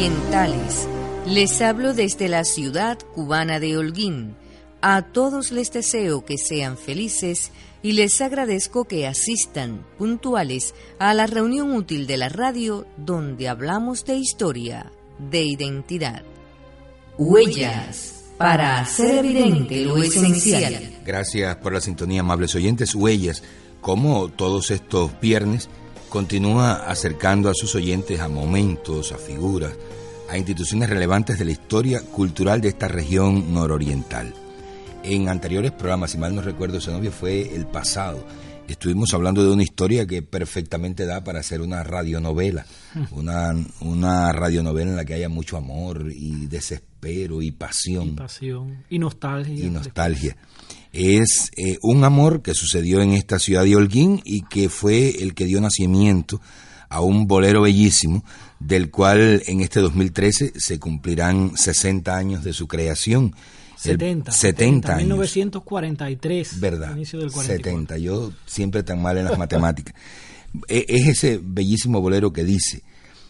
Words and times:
Orientales. 0.00 0.88
Les 1.26 1.60
hablo 1.60 1.92
desde 1.92 2.30
la 2.30 2.44
ciudad 2.44 2.98
cubana 3.14 3.60
de 3.60 3.76
Holguín. 3.76 4.34
A 4.80 5.02
todos 5.02 5.50
les 5.50 5.70
deseo 5.72 6.24
que 6.24 6.38
sean 6.38 6.78
felices 6.78 7.52
y 7.82 7.92
les 7.92 8.18
agradezco 8.22 8.86
que 8.86 9.06
asistan 9.06 9.84
puntuales 9.98 10.74
a 10.98 11.12
la 11.12 11.26
reunión 11.26 11.76
útil 11.76 12.06
de 12.06 12.16
la 12.16 12.30
radio 12.30 12.86
donde 12.96 13.50
hablamos 13.50 14.06
de 14.06 14.16
historia, 14.16 14.90
de 15.18 15.42
identidad. 15.42 16.22
Huellas, 17.18 18.24
para 18.38 18.80
hacer 18.80 19.26
evidente 19.26 19.84
lo 19.84 19.98
esencial. 19.98 20.94
Gracias 21.04 21.56
por 21.56 21.74
la 21.74 21.82
sintonía, 21.82 22.20
amables 22.22 22.54
oyentes. 22.54 22.94
Huellas, 22.94 23.42
como 23.82 24.30
todos 24.30 24.70
estos 24.70 25.20
viernes, 25.20 25.68
continúa 26.10 26.90
acercando 26.90 27.48
a 27.48 27.54
sus 27.54 27.74
oyentes 27.74 28.20
a 28.20 28.28
momentos, 28.28 29.12
a 29.12 29.16
figuras, 29.16 29.72
a 30.28 30.36
instituciones 30.36 30.90
relevantes 30.90 31.38
de 31.38 31.44
la 31.46 31.52
historia 31.52 32.02
cultural 32.02 32.60
de 32.60 32.68
esta 32.68 32.88
región 32.88 33.54
nororiental. 33.54 34.34
En 35.02 35.28
anteriores 35.28 35.72
programas, 35.72 36.10
si 36.10 36.18
mal 36.18 36.34
no 36.34 36.42
recuerdo, 36.42 36.78
ese 36.78 36.90
novio 36.90 37.12
fue 37.12 37.54
el 37.54 37.66
pasado. 37.66 38.26
Estuvimos 38.68 39.14
hablando 39.14 39.42
de 39.42 39.50
una 39.50 39.62
historia 39.62 40.06
que 40.06 40.22
perfectamente 40.22 41.06
da 41.06 41.24
para 41.24 41.40
hacer 41.40 41.60
una 41.60 41.82
radionovela, 41.82 42.66
una, 43.12 43.54
una 43.80 44.32
radionovela 44.32 44.90
en 44.90 44.96
la 44.96 45.04
que 45.04 45.14
haya 45.14 45.28
mucho 45.28 45.56
amor 45.56 46.12
y 46.14 46.46
desespero 46.46 47.40
y 47.40 47.50
pasión. 47.50 48.08
Y 48.08 48.12
pasión 48.12 48.84
y 48.90 48.98
nostalgia. 48.98 49.64
Y 49.64 49.70
nostalgia. 49.70 50.36
Es 50.92 51.50
eh, 51.56 51.78
un 51.82 52.04
amor 52.04 52.42
que 52.42 52.54
sucedió 52.54 53.00
en 53.00 53.12
esta 53.12 53.38
ciudad 53.38 53.64
de 53.64 53.76
Holguín 53.76 54.20
y 54.24 54.42
que 54.42 54.68
fue 54.68 55.22
el 55.22 55.34
que 55.34 55.44
dio 55.44 55.60
nacimiento 55.60 56.40
a 56.88 57.00
un 57.00 57.28
bolero 57.28 57.62
bellísimo, 57.62 58.24
del 58.58 58.90
cual 58.90 59.42
en 59.46 59.60
este 59.60 59.80
2013 59.80 60.54
se 60.56 60.78
cumplirán 60.78 61.56
60 61.56 62.16
años 62.16 62.44
de 62.44 62.52
su 62.52 62.66
creación. 62.66 63.34
70, 63.76 64.32
70, 64.32 64.88
años. 64.88 65.02
1943. 65.04 66.60
¿Verdad? 66.60 66.94
Inicio 66.94 67.20
del 67.20 67.30
70. 67.30 67.96
Yo 67.98 68.32
siempre 68.44 68.82
tan 68.82 69.00
mal 69.00 69.16
en 69.16 69.24
las 69.24 69.38
matemáticas. 69.38 69.94
E, 70.68 70.84
es 70.88 71.06
ese 71.06 71.40
bellísimo 71.42 72.00
bolero 72.00 72.32
que 72.32 72.44
dice, 72.44 72.82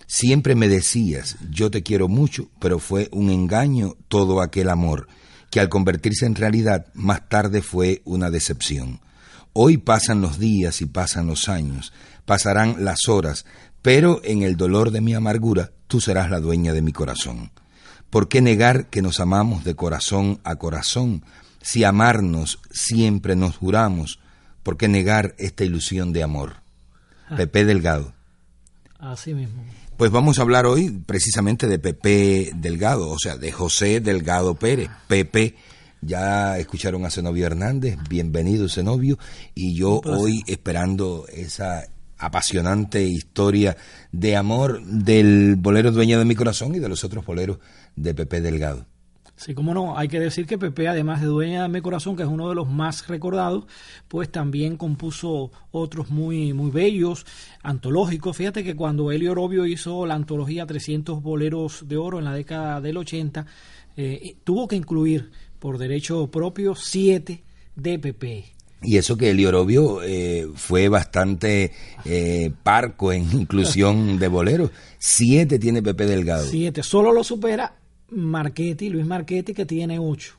siempre 0.06 0.54
me 0.54 0.68
decías, 0.68 1.36
yo 1.50 1.70
te 1.70 1.82
quiero 1.82 2.08
mucho, 2.08 2.48
pero 2.58 2.78
fue 2.78 3.08
un 3.12 3.30
engaño 3.30 3.94
todo 4.08 4.40
aquel 4.40 4.70
amor, 4.70 5.06
que 5.50 5.60
al 5.60 5.68
convertirse 5.68 6.26
en 6.26 6.36
realidad 6.36 6.86
más 6.94 7.28
tarde 7.28 7.60
fue 7.60 8.02
una 8.04 8.30
decepción. 8.30 9.00
Hoy 9.52 9.76
pasan 9.78 10.20
los 10.20 10.38
días 10.38 10.80
y 10.80 10.86
pasan 10.86 11.26
los 11.26 11.48
años, 11.48 11.92
pasarán 12.24 12.84
las 12.84 13.08
horas, 13.08 13.44
pero 13.82 14.20
en 14.24 14.42
el 14.42 14.56
dolor 14.56 14.92
de 14.92 15.00
mi 15.00 15.14
amargura 15.14 15.72
tú 15.88 16.00
serás 16.00 16.30
la 16.30 16.40
dueña 16.40 16.72
de 16.72 16.82
mi 16.82 16.92
corazón. 16.92 17.50
¿Por 18.10 18.28
qué 18.28 18.40
negar 18.40 18.86
que 18.86 19.02
nos 19.02 19.20
amamos 19.20 19.64
de 19.64 19.74
corazón 19.74 20.40
a 20.44 20.56
corazón? 20.56 21.24
Si 21.62 21.84
amarnos 21.84 22.60
siempre 22.70 23.36
nos 23.36 23.56
juramos, 23.56 24.20
¿por 24.62 24.76
qué 24.76 24.88
negar 24.88 25.34
esta 25.38 25.64
ilusión 25.64 26.12
de 26.12 26.22
amor? 26.22 26.56
Ah. 27.28 27.36
Pepe 27.36 27.64
Delgado. 27.64 28.14
Así 28.98 29.34
mismo. 29.34 29.64
Pues 30.00 30.12
vamos 30.12 30.38
a 30.38 30.42
hablar 30.42 30.64
hoy 30.64 30.88
precisamente 31.04 31.66
de 31.66 31.78
Pepe 31.78 32.52
Delgado, 32.56 33.10
o 33.10 33.18
sea, 33.18 33.36
de 33.36 33.52
José 33.52 34.00
Delgado 34.00 34.54
Pérez. 34.54 34.88
Pepe, 35.08 35.56
ya 36.00 36.56
escucharon 36.56 37.04
a 37.04 37.10
Zenobio 37.10 37.44
Hernández, 37.44 37.98
bienvenido 38.08 38.66
Zenobio, 38.70 39.18
y 39.54 39.74
yo 39.74 40.00
hoy 40.06 40.42
esperando 40.46 41.26
esa 41.30 41.84
apasionante 42.16 43.02
historia 43.02 43.76
de 44.10 44.36
amor 44.36 44.82
del 44.86 45.56
bolero 45.56 45.92
Dueña 45.92 46.18
de 46.18 46.24
mi 46.24 46.34
Corazón 46.34 46.74
y 46.74 46.78
de 46.78 46.88
los 46.88 47.04
otros 47.04 47.26
boleros 47.26 47.58
de 47.94 48.14
Pepe 48.14 48.40
Delgado. 48.40 48.86
Sí, 49.40 49.54
cómo 49.54 49.72
no, 49.72 49.96
hay 49.96 50.06
que 50.06 50.20
decir 50.20 50.44
que 50.44 50.58
Pepe, 50.58 50.86
además 50.86 51.22
de 51.22 51.26
Dueña 51.26 51.62
de 51.62 51.70
mi 51.70 51.80
Corazón, 51.80 52.14
que 52.14 52.24
es 52.24 52.28
uno 52.28 52.50
de 52.50 52.54
los 52.54 52.68
más 52.68 53.08
recordados, 53.08 53.64
pues 54.06 54.30
también 54.30 54.76
compuso 54.76 55.50
otros 55.70 56.10
muy, 56.10 56.52
muy 56.52 56.70
bellos, 56.70 57.24
antológicos. 57.62 58.36
Fíjate 58.36 58.62
que 58.62 58.76
cuando 58.76 59.10
Elio 59.10 59.32
Orobio 59.32 59.64
hizo 59.64 60.04
la 60.04 60.12
antología 60.12 60.66
300 60.66 61.22
boleros 61.22 61.88
de 61.88 61.96
oro 61.96 62.18
en 62.18 62.26
la 62.26 62.34
década 62.34 62.82
del 62.82 62.98
80, 62.98 63.46
eh, 63.96 64.36
tuvo 64.44 64.68
que 64.68 64.76
incluir 64.76 65.30
por 65.58 65.78
derecho 65.78 66.30
propio 66.30 66.74
siete 66.74 67.42
de 67.74 67.98
Pepe. 67.98 68.44
Y 68.82 68.98
eso 68.98 69.16
que 69.16 69.30
Elio 69.30 69.48
Orobio 69.48 70.02
eh, 70.02 70.48
fue 70.54 70.90
bastante 70.90 71.72
eh, 72.04 72.52
parco 72.62 73.10
en 73.10 73.22
inclusión 73.32 74.18
de 74.18 74.28
boleros. 74.28 74.70
Siete 74.98 75.58
tiene 75.58 75.82
Pepe 75.82 76.04
Delgado. 76.04 76.44
Siete, 76.44 76.82
solo 76.82 77.10
lo 77.10 77.24
supera 77.24 77.79
Marchetti, 78.10 78.90
Luis 78.90 79.06
Marchetti, 79.06 79.54
que 79.54 79.66
tiene 79.66 79.98
ocho. 79.98 80.34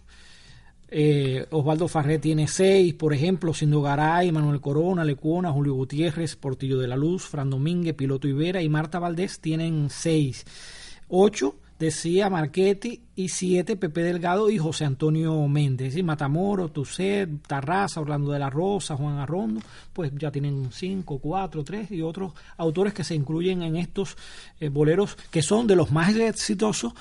Eh, 0.94 1.46
Osvaldo 1.52 1.88
Farré 1.88 2.20
tiene 2.20 2.50
seis, 2.50 2.94
por 2.94 3.14
ejemplo, 3.14 3.54
Sindo 3.54 3.82
Garay, 3.82 4.30
Manuel 4.34 4.60
Corona, 4.60 5.06
Lecuona, 5.06 5.52
Julio 5.52 5.74
Gutiérrez, 5.74 6.36
Portillo 6.36 6.78
de 6.78 6.88
la 6.90 6.98
Luz, 6.98 7.24
Fran 7.24 7.50
Domínguez, 7.50 7.96
Piloto 7.96 8.28
Ibera 8.28 8.62
y 8.62 8.68
Marta 8.68 9.00
Valdés 9.00 9.40
tienen 9.40 9.90
seis. 9.90 10.46
Ocho 11.08 11.56
decía 11.80 12.30
Marchetti 12.30 13.02
y 13.16 13.30
siete 13.30 13.76
Pepe 13.76 14.04
Delgado 14.04 14.50
y 14.50 14.58
José 14.58 14.86
Antonio 14.86 15.48
Méndez. 15.48 15.88
Es 15.88 15.94
decir, 15.94 16.04
Matamoro, 16.04 16.68
Tucet, 16.68 17.28
Tarraza, 17.48 18.02
Orlando 18.02 18.32
de 18.32 18.40
la 18.40 18.50
Rosa, 18.50 18.98
Juan 18.98 19.18
Arrondo, 19.18 19.62
pues 19.92 20.12
ya 20.16 20.30
tienen 20.30 20.72
cinco, 20.72 21.20
cuatro, 21.20 21.64
tres 21.64 21.90
y 21.90 22.02
otros 22.02 22.34
autores 22.58 22.94
que 22.94 23.06
se 23.06 23.16
incluyen 23.16 23.64
en 23.64 23.78
estos 23.78 24.16
eh, 24.60 24.70
boleros 24.70 25.18
que 25.32 25.42
son 25.42 25.68
de 25.68 25.76
los 25.76 25.90
más 25.92 26.16
exitosos 26.16 26.94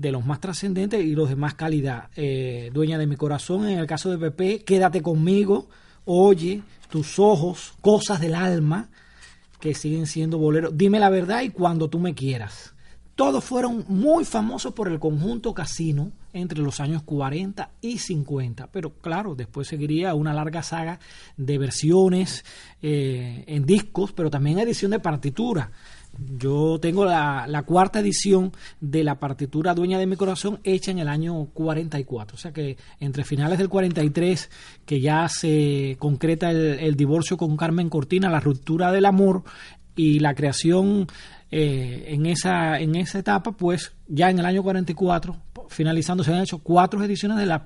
de 0.00 0.12
los 0.12 0.24
más 0.24 0.40
trascendentes 0.40 1.04
y 1.04 1.14
los 1.14 1.28
de 1.28 1.36
más 1.36 1.54
calidad. 1.54 2.08
Eh, 2.16 2.70
Dueña 2.72 2.98
de 2.98 3.06
mi 3.06 3.16
corazón, 3.16 3.68
en 3.68 3.78
el 3.78 3.86
caso 3.86 4.10
de 4.10 4.18
Pepe, 4.18 4.64
Quédate 4.64 5.02
conmigo, 5.02 5.68
Oye, 6.06 6.62
Tus 6.88 7.18
ojos, 7.18 7.74
Cosas 7.80 8.20
del 8.20 8.34
alma, 8.34 8.88
que 9.60 9.74
siguen 9.74 10.06
siendo 10.06 10.38
boleros. 10.38 10.76
Dime 10.76 10.98
la 10.98 11.10
verdad 11.10 11.42
y 11.42 11.50
cuando 11.50 11.90
tú 11.90 11.98
me 11.98 12.14
quieras. 12.14 12.74
Todos 13.14 13.44
fueron 13.44 13.84
muy 13.88 14.24
famosos 14.24 14.72
por 14.72 14.88
el 14.88 14.98
conjunto 14.98 15.52
casino 15.52 16.10
entre 16.32 16.60
los 16.60 16.80
años 16.80 17.02
40 17.02 17.70
y 17.82 17.98
50. 17.98 18.68
Pero 18.68 18.94
claro, 18.94 19.34
después 19.34 19.68
seguiría 19.68 20.14
una 20.14 20.32
larga 20.32 20.62
saga 20.62 20.98
de 21.36 21.58
versiones 21.58 22.46
eh, 22.80 23.44
en 23.46 23.66
discos, 23.66 24.12
pero 24.12 24.30
también 24.30 24.58
edición 24.58 24.92
de 24.92 25.00
partitura. 25.00 25.70
Yo 26.38 26.78
tengo 26.80 27.04
la, 27.04 27.46
la, 27.46 27.62
cuarta 27.62 28.00
edición 28.00 28.52
de 28.80 29.04
la 29.04 29.18
partitura 29.18 29.74
Dueña 29.74 29.98
de 29.98 30.06
mi 30.06 30.16
Corazón 30.16 30.60
hecha 30.64 30.90
en 30.90 30.98
el 30.98 31.08
año 31.08 31.46
44. 31.54 32.34
O 32.34 32.38
sea 32.38 32.52
que 32.52 32.76
entre 32.98 33.24
finales 33.24 33.58
del 33.58 33.68
43, 33.68 34.50
que 34.84 35.00
ya 35.00 35.28
se 35.28 35.96
concreta 35.98 36.50
el, 36.50 36.78
el 36.80 36.96
divorcio 36.96 37.36
con 37.36 37.56
Carmen 37.56 37.88
Cortina, 37.88 38.28
la 38.28 38.40
ruptura 38.40 38.92
del 38.92 39.06
amor 39.06 39.44
y 39.96 40.18
la 40.18 40.34
creación 40.34 41.06
eh, 41.52 42.04
en, 42.08 42.26
esa, 42.26 42.78
en 42.78 42.94
esa 42.94 43.18
etapa, 43.18 43.52
pues 43.52 43.92
ya 44.06 44.30
en 44.30 44.38
el 44.38 44.46
año 44.46 44.62
44, 44.62 45.36
finalizando, 45.68 46.22
se 46.22 46.32
han 46.32 46.42
hecho 46.42 46.58
cuatro 46.58 47.02
ediciones 47.02 47.38
de 47.38 47.46
la 47.46 47.64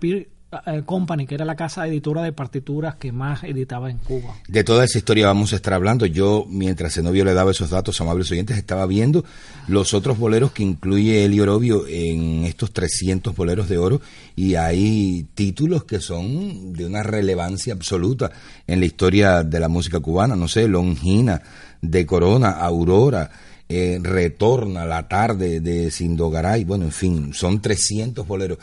Company, 0.85 1.27
que 1.27 1.35
era 1.35 1.45
la 1.45 1.57
casa 1.57 1.87
editora 1.87 2.23
de 2.23 2.33
partituras 2.33 2.97
que 2.97 3.13
más 3.13 3.45
editaba 3.45 3.91
en 3.91 3.99
Cuba. 3.99 4.35
De 4.49 4.65
toda 4.65 4.85
esa 4.85 4.99
historia 4.99 5.27
vamos 5.27 5.53
a 5.53 5.57
estar 5.57 5.75
hablando. 5.75 6.07
Yo, 6.07 6.47
mientras 6.49 6.95
Zenobio 6.95 7.25
le 7.25 7.35
daba 7.35 7.51
esos 7.51 7.71
datos, 7.71 8.01
amables 8.01 8.31
oyentes, 8.31 8.57
estaba 8.57 8.87
viendo 8.87 9.25
los 9.69 9.95
otros 9.95 10.19
boleros 10.19 10.53
que 10.53 10.63
incluye 10.63 11.25
Eli 11.25 11.41
Orobio 11.41 11.87
en 11.87 12.45
estos 12.45 12.73
300 12.73 13.35
boleros 13.35 13.69
de 13.69 13.79
oro 13.79 14.01
y 14.37 14.55
hay 14.55 15.27
títulos 15.35 15.85
que 15.85 16.01
son 16.01 16.73
de 16.73 16.87
una 16.87 17.03
relevancia 17.03 17.73
absoluta 17.73 18.31
en 18.67 18.81
la 18.81 18.87
historia 18.87 19.43
de 19.43 19.61
la 19.61 19.69
música 19.69 20.01
cubana. 20.01 20.37
No 20.37 20.49
sé, 20.49 20.69
Longina, 20.69 21.43
de 21.81 22.07
Corona, 22.07 22.51
Aurora, 22.51 23.31
eh, 23.69 23.99
Retorna, 24.03 24.85
La 24.85 25.09
Tarde 25.09 25.61
de 25.61 25.91
Sindogaray, 25.91 26.65
bueno, 26.65 26.85
en 26.85 26.93
fin, 26.93 27.33
son 27.33 27.61
300 27.61 28.27
boleros 28.27 28.59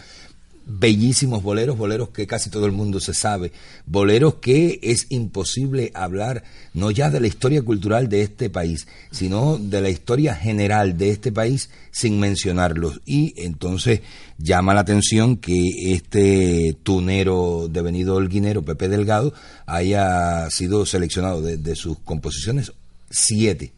bellísimos 0.66 1.44
boleros, 1.44 1.78
boleros 1.78 2.10
que 2.10 2.28
casi 2.28 2.50
todo 2.50 2.66
el 2.66 2.72
mundo 2.72 3.00
se 3.00 3.14
sabe, 3.14 3.52
boleros 3.86 4.36
que 4.36 4.80
es 4.82 5.08
imposible 5.10 5.92
hablar 5.94 6.44
no 6.74 6.92
ya 6.92 7.10
de 7.10 7.20
la 7.20 7.28
historia 7.28 7.62
cultural 7.62 8.10
de 8.10 8.22
este 8.22 8.50
país, 8.50 8.88
sino 9.12 9.58
de 9.58 9.82
la 9.82 9.90
historia 9.90 10.36
general 10.36 10.98
de 10.98 11.10
este 11.10 11.32
país 11.32 11.70
sin 11.92 12.20
mencionarlos. 12.20 13.02
Y 13.06 13.34
entonces 13.38 14.02
llama 14.38 14.74
la 14.74 14.82
atención 14.82 15.38
que 15.38 15.94
este 15.94 16.78
tunero 16.84 17.68
devenido 17.70 18.16
holguinero, 18.16 18.64
Pepe 18.64 18.88
Delgado, 18.88 19.34
haya 19.66 20.50
sido 20.50 20.86
seleccionado 20.86 21.42
de, 21.42 21.58
de 21.58 21.76
sus 21.76 22.00
composiciones 22.00 22.72
siete 23.10 23.74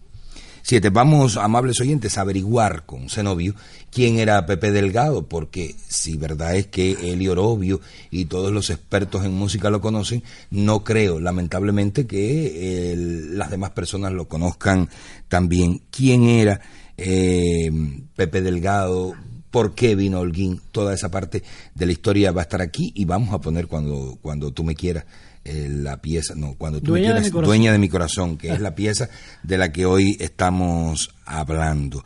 Siete, 0.66 0.92
vamos, 0.92 1.36
amables 1.36 1.82
oyentes, 1.82 2.18
a 2.18 2.22
averiguar 2.22 2.86
con 2.86 3.10
Zenobio 3.10 3.54
quién 3.92 4.18
era 4.18 4.46
Pepe 4.46 4.72
Delgado, 4.72 5.28
porque 5.28 5.76
si 5.90 6.16
verdad 6.16 6.56
es 6.56 6.68
que 6.68 7.12
Eli 7.12 7.28
Orobio 7.28 7.82
y 8.10 8.26
todos 8.26 8.54
los 8.54 8.70
expertos 8.70 9.26
en 9.26 9.34
música 9.34 9.70
lo 9.70 9.82
conocen, 9.82 10.24
no 10.52 10.86
creo, 10.86 11.20
lamentablemente, 11.20 12.08
que 12.08 12.96
las 12.96 13.52
demás 13.52 13.72
personas 13.72 14.14
lo 14.14 14.30
conozcan 14.30 14.88
también. 15.28 15.82
¿Quién 15.92 16.30
era 16.30 16.62
eh, 16.96 17.70
Pepe 18.16 18.42
Delgado? 18.42 19.16
¿Por 19.52 19.76
qué 19.76 19.96
vino 19.96 20.22
Holguín? 20.22 20.62
Toda 20.72 20.94
esa 20.94 21.12
parte 21.12 21.44
de 21.76 21.86
la 21.86 21.92
historia 21.92 22.32
va 22.32 22.40
a 22.40 22.44
estar 22.44 22.62
aquí 22.62 22.94
y 22.96 23.04
vamos 23.04 23.34
a 23.34 23.42
poner 23.42 23.68
cuando, 23.68 24.18
cuando 24.22 24.54
tú 24.54 24.64
me 24.64 24.76
quieras 24.76 25.04
eh, 25.46 25.68
la 25.70 26.02
pieza, 26.02 26.36
no, 26.36 26.56
cuando 26.58 26.80
tú 26.80 26.92
dueña, 26.92 27.14
quieras, 27.14 27.32
de 27.32 27.42
dueña 27.42 27.72
de 27.72 27.78
mi 27.78 27.90
corazón, 27.90 28.38
que 28.38 28.54
es 28.54 28.62
la 28.62 28.76
pieza 28.76 29.10
de 29.44 29.58
la 29.58 29.72
que 29.72 29.86
hoy 29.86 30.16
estamos 30.20 31.14
hablando. 31.26 32.04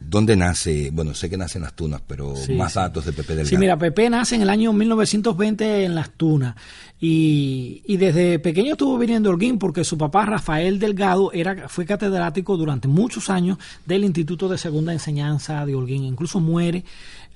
¿Dónde 0.00 0.36
nace? 0.36 0.90
Bueno, 0.92 1.14
sé 1.14 1.28
que 1.28 1.36
nace 1.36 1.58
en 1.58 1.64
Las 1.64 1.74
Tunas, 1.74 2.00
pero 2.06 2.34
Sí, 2.36 2.54
más 2.54 2.72
sí. 2.72 2.78
datos 2.78 3.04
de 3.04 3.12
Pepe 3.12 3.28
Delgado. 3.34 3.48
Sí, 3.48 3.56
mira, 3.56 3.76
Pepe 3.76 4.08
nace 4.08 4.36
en 4.36 4.42
el 4.42 4.50
año 4.50 4.72
1920 4.72 5.84
en 5.84 5.94
Las 5.94 6.10
Tunas 6.10 6.54
y, 7.00 7.82
y 7.86 7.96
desde 7.96 8.38
pequeño 8.38 8.72
estuvo 8.72 8.98
viniendo 8.98 9.28
a 9.30 9.32
Holguín 9.32 9.58
porque 9.58 9.84
su 9.84 9.96
papá 9.98 10.24
Rafael 10.26 10.78
Delgado 10.78 11.30
era, 11.32 11.68
fue 11.68 11.84
catedrático 11.86 12.56
durante 12.56 12.88
muchos 12.88 13.30
años 13.30 13.58
del 13.86 14.04
Instituto 14.04 14.48
de 14.48 14.58
Segunda 14.58 14.92
Enseñanza 14.92 15.64
de 15.66 15.74
Holguín. 15.74 16.04
Incluso 16.04 16.40
muere 16.40 16.84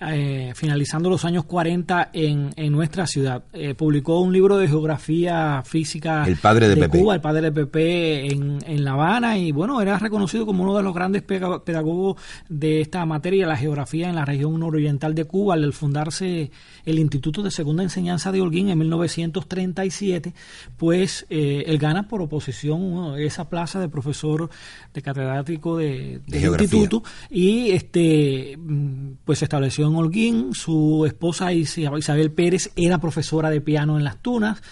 eh, 0.00 0.52
finalizando 0.56 1.08
los 1.08 1.24
años 1.24 1.44
40 1.44 2.10
en, 2.12 2.50
en 2.56 2.72
nuestra 2.72 3.06
ciudad. 3.06 3.44
Eh, 3.52 3.74
publicó 3.74 4.20
un 4.20 4.32
libro 4.32 4.56
de 4.58 4.66
geografía 4.66 5.62
física 5.64 6.24
El 6.26 6.36
padre 6.38 6.68
de 6.68 6.76
Pepe. 6.76 6.98
Cuba, 6.98 7.14
el 7.14 7.20
padre 7.20 7.42
de 7.42 7.52
Pepe 7.52 8.32
en, 8.32 8.58
en 8.66 8.84
La 8.84 8.92
Habana 8.92 9.38
y 9.38 9.52
bueno, 9.52 9.80
era 9.80 9.98
reconocido 10.00 10.44
como 10.44 10.64
uno 10.64 10.76
de 10.76 10.82
los 10.82 10.92
grandes 10.94 11.22
pedagogos 11.22 12.16
de 12.52 12.80
esta 12.80 13.04
materia, 13.06 13.46
la 13.46 13.56
geografía 13.56 14.08
en 14.08 14.14
la 14.16 14.24
región 14.24 14.58
nororiental 14.60 15.14
de 15.14 15.24
Cuba, 15.24 15.54
al 15.54 15.72
fundarse 15.72 16.50
el 16.84 16.98
Instituto 16.98 17.42
de 17.42 17.50
Segunda 17.50 17.82
Enseñanza 17.82 18.30
de 18.32 18.40
Holguín 18.40 18.68
en 18.68 18.78
1937, 18.78 20.34
pues 20.76 21.26
eh, 21.30 21.64
él 21.66 21.78
gana 21.78 22.08
por 22.08 22.22
oposición 22.22 23.18
esa 23.18 23.48
plaza 23.48 23.80
de 23.80 23.88
profesor 23.88 24.50
de 24.94 25.02
catedrático 25.02 25.76
de, 25.78 26.20
geografía. 26.30 26.64
instituto 26.64 27.02
y 27.30 27.70
este 27.70 28.56
mm, 28.58 29.12
pues 29.24 29.38
se 29.40 29.46
estableció 29.46 29.86
en 29.88 29.94
Holguín, 29.96 30.54
su 30.54 31.04
esposa 31.06 31.52
Is- 31.52 31.78
Isabel 31.78 32.30
Pérez 32.32 32.70
era 32.76 32.98
profesora 32.98 33.50
de 33.50 33.60
piano 33.60 33.96
en 33.98 34.04
Las 34.04 34.18
Tunas 34.22 34.62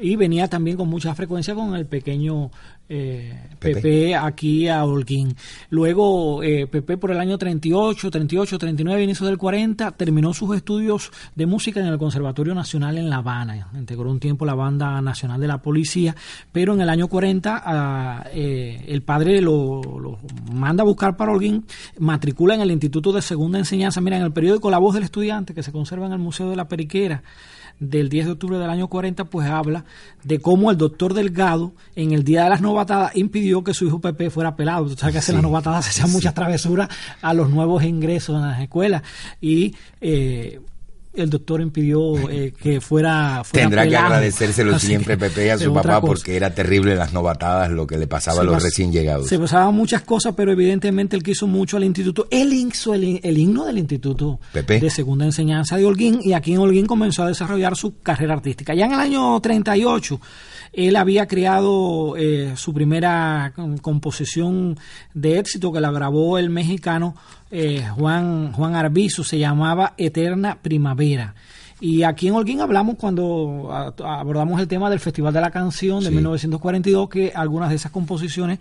y 0.00 0.16
venía 0.16 0.48
también 0.48 0.76
con 0.76 0.88
mucha 0.88 1.14
frecuencia 1.14 1.54
con 1.54 1.74
el 1.74 1.86
pequeño 1.86 2.50
eh, 2.92 3.38
Pepe. 3.60 3.74
Pepe. 3.74 4.16
aquí 4.16 4.66
a 4.66 4.84
Holguín. 4.84 5.36
Luego 5.70 6.42
eh, 6.42 6.66
Pepe 6.66 6.96
por 6.96 7.12
el 7.12 7.20
año 7.20 7.38
38, 7.38 8.10
38, 8.10 8.58
39, 8.58 9.04
inicio 9.04 9.26
del 9.26 9.38
40, 9.38 9.92
terminó 9.92 10.34
sus 10.34 10.56
estudios 10.56 11.12
de 11.36 11.46
música 11.46 11.78
en 11.78 11.86
el 11.86 11.98
Conservatorio 11.98 12.52
Nacional 12.52 12.98
en 12.98 13.08
La 13.08 13.18
Habana. 13.18 13.68
Integró 13.74 14.10
un 14.10 14.18
tiempo 14.18 14.44
la 14.44 14.54
Banda 14.54 15.00
Nacional 15.00 15.40
de 15.40 15.46
la 15.46 15.58
Policía, 15.58 16.16
pero 16.50 16.74
en 16.74 16.80
el 16.80 16.88
año 16.88 17.06
40 17.06 17.62
ah, 17.64 18.24
eh, 18.32 18.84
el 18.88 19.02
padre 19.02 19.40
lo, 19.40 19.80
lo 19.82 20.18
manda 20.52 20.82
a 20.82 20.86
buscar 20.86 21.16
para 21.16 21.30
Holguín, 21.30 21.64
matricula 21.98 22.56
en 22.56 22.62
el 22.62 22.72
Instituto 22.72 23.12
de 23.12 23.22
Segunda 23.22 23.58
Enseñanza. 23.58 24.00
Mira, 24.00 24.16
en 24.16 24.24
el 24.24 24.32
periódico 24.32 24.68
La 24.68 24.78
Voz 24.78 24.94
del 24.94 25.04
Estudiante, 25.04 25.54
que 25.54 25.62
se 25.62 25.70
conserva 25.70 26.06
en 26.06 26.12
el 26.12 26.18
Museo 26.18 26.50
de 26.50 26.56
la 26.56 26.66
Periquera, 26.66 27.22
del 27.80 28.08
10 28.08 28.26
de 28.26 28.32
octubre 28.32 28.58
del 28.58 28.70
año 28.70 28.88
40, 28.88 29.24
pues 29.24 29.48
habla 29.48 29.84
de 30.22 30.38
cómo 30.38 30.70
el 30.70 30.76
doctor 30.76 31.14
Delgado, 31.14 31.72
en 31.96 32.12
el 32.12 32.22
día 32.22 32.44
de 32.44 32.50
las 32.50 32.60
novatadas, 32.60 33.16
impidió 33.16 33.64
que 33.64 33.74
su 33.74 33.86
hijo 33.86 34.00
Pepe 34.00 34.30
fuera 34.30 34.54
pelado. 34.54 34.86
Tú 34.86 34.96
sabes 34.96 35.24
que 35.24 35.30
en 35.32 35.36
las 35.36 35.42
novatadas 35.42 35.86
se 35.86 35.90
hacían 35.90 36.12
muchas 36.12 36.34
travesuras 36.34 36.88
a 37.22 37.34
los 37.34 37.50
nuevos 37.50 37.82
ingresos 37.82 38.36
en 38.36 38.42
las 38.42 38.60
escuelas. 38.60 39.02
Y 39.40 39.74
eh, 40.00 40.60
el 41.12 41.28
doctor 41.28 41.60
impidió 41.60 42.16
eh, 42.30 42.52
que 42.52 42.80
fuera, 42.80 43.42
fuera 43.44 43.64
Tendrá 43.64 43.88
que 43.88 43.96
agradecérselo 43.96 44.76
Así 44.76 44.86
siempre 44.86 45.14
que, 45.18 45.26
Pepe 45.28 45.46
y 45.46 45.48
a 45.48 45.58
su 45.58 45.74
papá 45.74 46.00
cosa. 46.00 46.06
porque 46.06 46.36
era 46.36 46.54
terrible 46.54 46.94
las 46.94 47.12
novatadas 47.12 47.70
lo 47.70 47.86
que 47.86 47.98
le 47.98 48.06
pasaba 48.06 48.42
a 48.42 48.44
los 48.44 48.56
pas- 48.56 48.62
recién 48.62 48.92
llegados. 48.92 49.26
Se 49.26 49.38
pasaban 49.38 49.74
muchas 49.74 50.02
cosas, 50.02 50.34
pero 50.36 50.52
evidentemente 50.52 51.16
él 51.16 51.22
quiso 51.24 51.46
mucho 51.48 51.76
al 51.76 51.84
instituto. 51.84 52.28
Él 52.30 52.52
hizo 52.52 52.94
el, 52.94 53.20
el 53.22 53.38
himno 53.38 53.64
del 53.66 53.78
instituto 53.78 54.38
Pepe. 54.52 54.78
de 54.80 54.88
segunda 54.90 55.24
enseñanza 55.24 55.76
de 55.76 55.84
Holguín 55.84 56.20
y 56.22 56.32
aquí 56.32 56.52
en 56.52 56.58
Holguín 56.58 56.86
comenzó 56.86 57.24
a 57.24 57.28
desarrollar 57.28 57.76
su 57.76 57.98
carrera 58.00 58.34
artística. 58.34 58.72
Ya 58.74 58.86
en 58.86 58.92
el 58.92 59.00
año 59.00 59.40
38 59.40 60.20
él 60.72 60.94
había 60.94 61.26
creado 61.26 62.14
eh, 62.16 62.52
su 62.54 62.72
primera 62.72 63.52
com- 63.56 63.78
composición 63.78 64.78
de 65.14 65.38
éxito 65.40 65.72
que 65.72 65.80
la 65.80 65.90
grabó 65.90 66.38
el 66.38 66.50
mexicano 66.50 67.16
eh, 67.50 67.86
Juan, 67.96 68.52
Juan 68.52 68.74
Arbizu, 68.74 69.24
se 69.24 69.38
llamaba 69.38 69.94
Eterna 69.96 70.58
Primavera. 70.60 71.34
Y 71.80 72.02
aquí 72.02 72.28
en 72.28 72.34
Holguín 72.34 72.60
hablamos 72.60 72.96
cuando 72.96 73.70
abordamos 74.04 74.60
el 74.60 74.68
tema 74.68 74.90
del 74.90 75.00
Festival 75.00 75.32
de 75.32 75.40
la 75.40 75.50
Canción 75.50 76.00
de 76.00 76.10
Sí. 76.10 76.14
1942, 76.14 77.08
que 77.08 77.32
algunas 77.34 77.70
de 77.70 77.76
esas 77.76 77.90
composiciones 77.90 78.58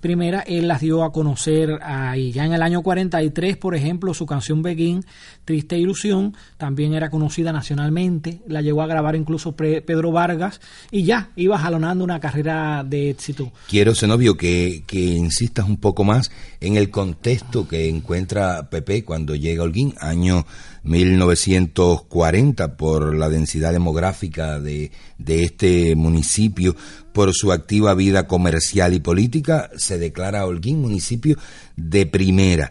primeras 0.00 0.44
él 0.46 0.68
las 0.68 0.80
dio 0.82 1.02
a 1.02 1.10
conocer 1.12 1.78
ahí. 1.82 2.30
Ya 2.32 2.44
en 2.44 2.52
el 2.52 2.60
año 2.62 2.82
43, 2.82 3.56
por 3.56 3.74
ejemplo, 3.74 4.12
su 4.12 4.26
canción 4.26 4.60
Begin, 4.62 5.02
Triste 5.46 5.78
Ilusión, 5.78 6.34
también 6.58 6.92
era 6.92 7.08
conocida 7.08 7.52
nacionalmente, 7.52 8.42
la 8.46 8.60
llegó 8.60 8.82
a 8.82 8.86
grabar 8.86 9.16
incluso 9.16 9.52
Pre- 9.56 9.80
Pedro 9.80 10.12
Vargas 10.12 10.60
y 10.90 11.04
ya 11.04 11.30
iba 11.36 11.58
jalonando 11.58 12.04
una 12.04 12.20
carrera 12.20 12.84
de 12.86 13.10
éxito. 13.10 13.50
Quiero, 13.68 13.94
Zenobio, 13.94 14.36
que, 14.36 14.84
que 14.86 15.00
insistas 15.00 15.66
un 15.66 15.78
poco 15.78 16.04
más 16.04 16.30
en 16.60 16.76
el 16.76 16.90
contexto 16.90 17.66
que 17.66 17.88
encuentra 17.88 18.68
Pepe 18.68 19.04
cuando 19.04 19.34
llega 19.34 19.62
a 19.62 19.64
Holguín, 19.64 19.94
año 20.00 20.44
1940, 20.82 22.76
por 22.76 23.14
la 23.14 23.28
densidad 23.28 23.72
demográfica 23.72 24.60
de, 24.60 24.92
de 25.18 25.44
este 25.44 25.96
municipio, 25.96 26.76
por 27.12 27.34
su 27.34 27.52
activa 27.52 27.94
vida 27.94 28.26
comercial 28.26 28.94
y 28.94 29.00
política, 29.00 29.70
se 29.76 29.98
declara 29.98 30.46
Holguín 30.46 30.80
municipio 30.80 31.36
de 31.76 32.06
primera, 32.06 32.70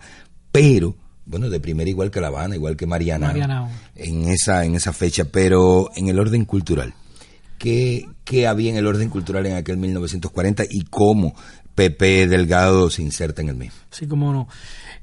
pero 0.52 0.96
bueno, 1.28 1.50
de 1.50 1.60
primera 1.60 1.90
igual 1.90 2.10
que 2.10 2.22
La 2.22 2.28
Habana, 2.28 2.56
igual 2.56 2.78
que 2.78 2.86
Mariana, 2.86 3.70
en 3.96 4.30
esa 4.30 4.64
en 4.64 4.76
esa 4.76 4.94
fecha, 4.94 5.26
pero 5.26 5.90
en 5.96 6.08
el 6.08 6.20
orden 6.20 6.46
cultural. 6.46 6.94
¿Qué, 7.58 8.08
qué 8.24 8.48
había 8.48 8.70
en 8.70 8.78
el 8.78 8.88
orden 8.88 9.10
cultural 9.10 9.46
en 9.46 9.56
aquel 9.56 9.78
1940 9.78 10.64
y 10.70 10.86
cómo 10.86 11.36
Pepe 11.76 12.28
Delgado 12.28 12.90
se 12.90 13.02
inserta 13.02 13.42
en 13.42 13.50
el 13.50 13.56
mismo? 13.56 13.78
Sí, 13.92 14.08
como 14.08 14.32
no. 14.32 14.48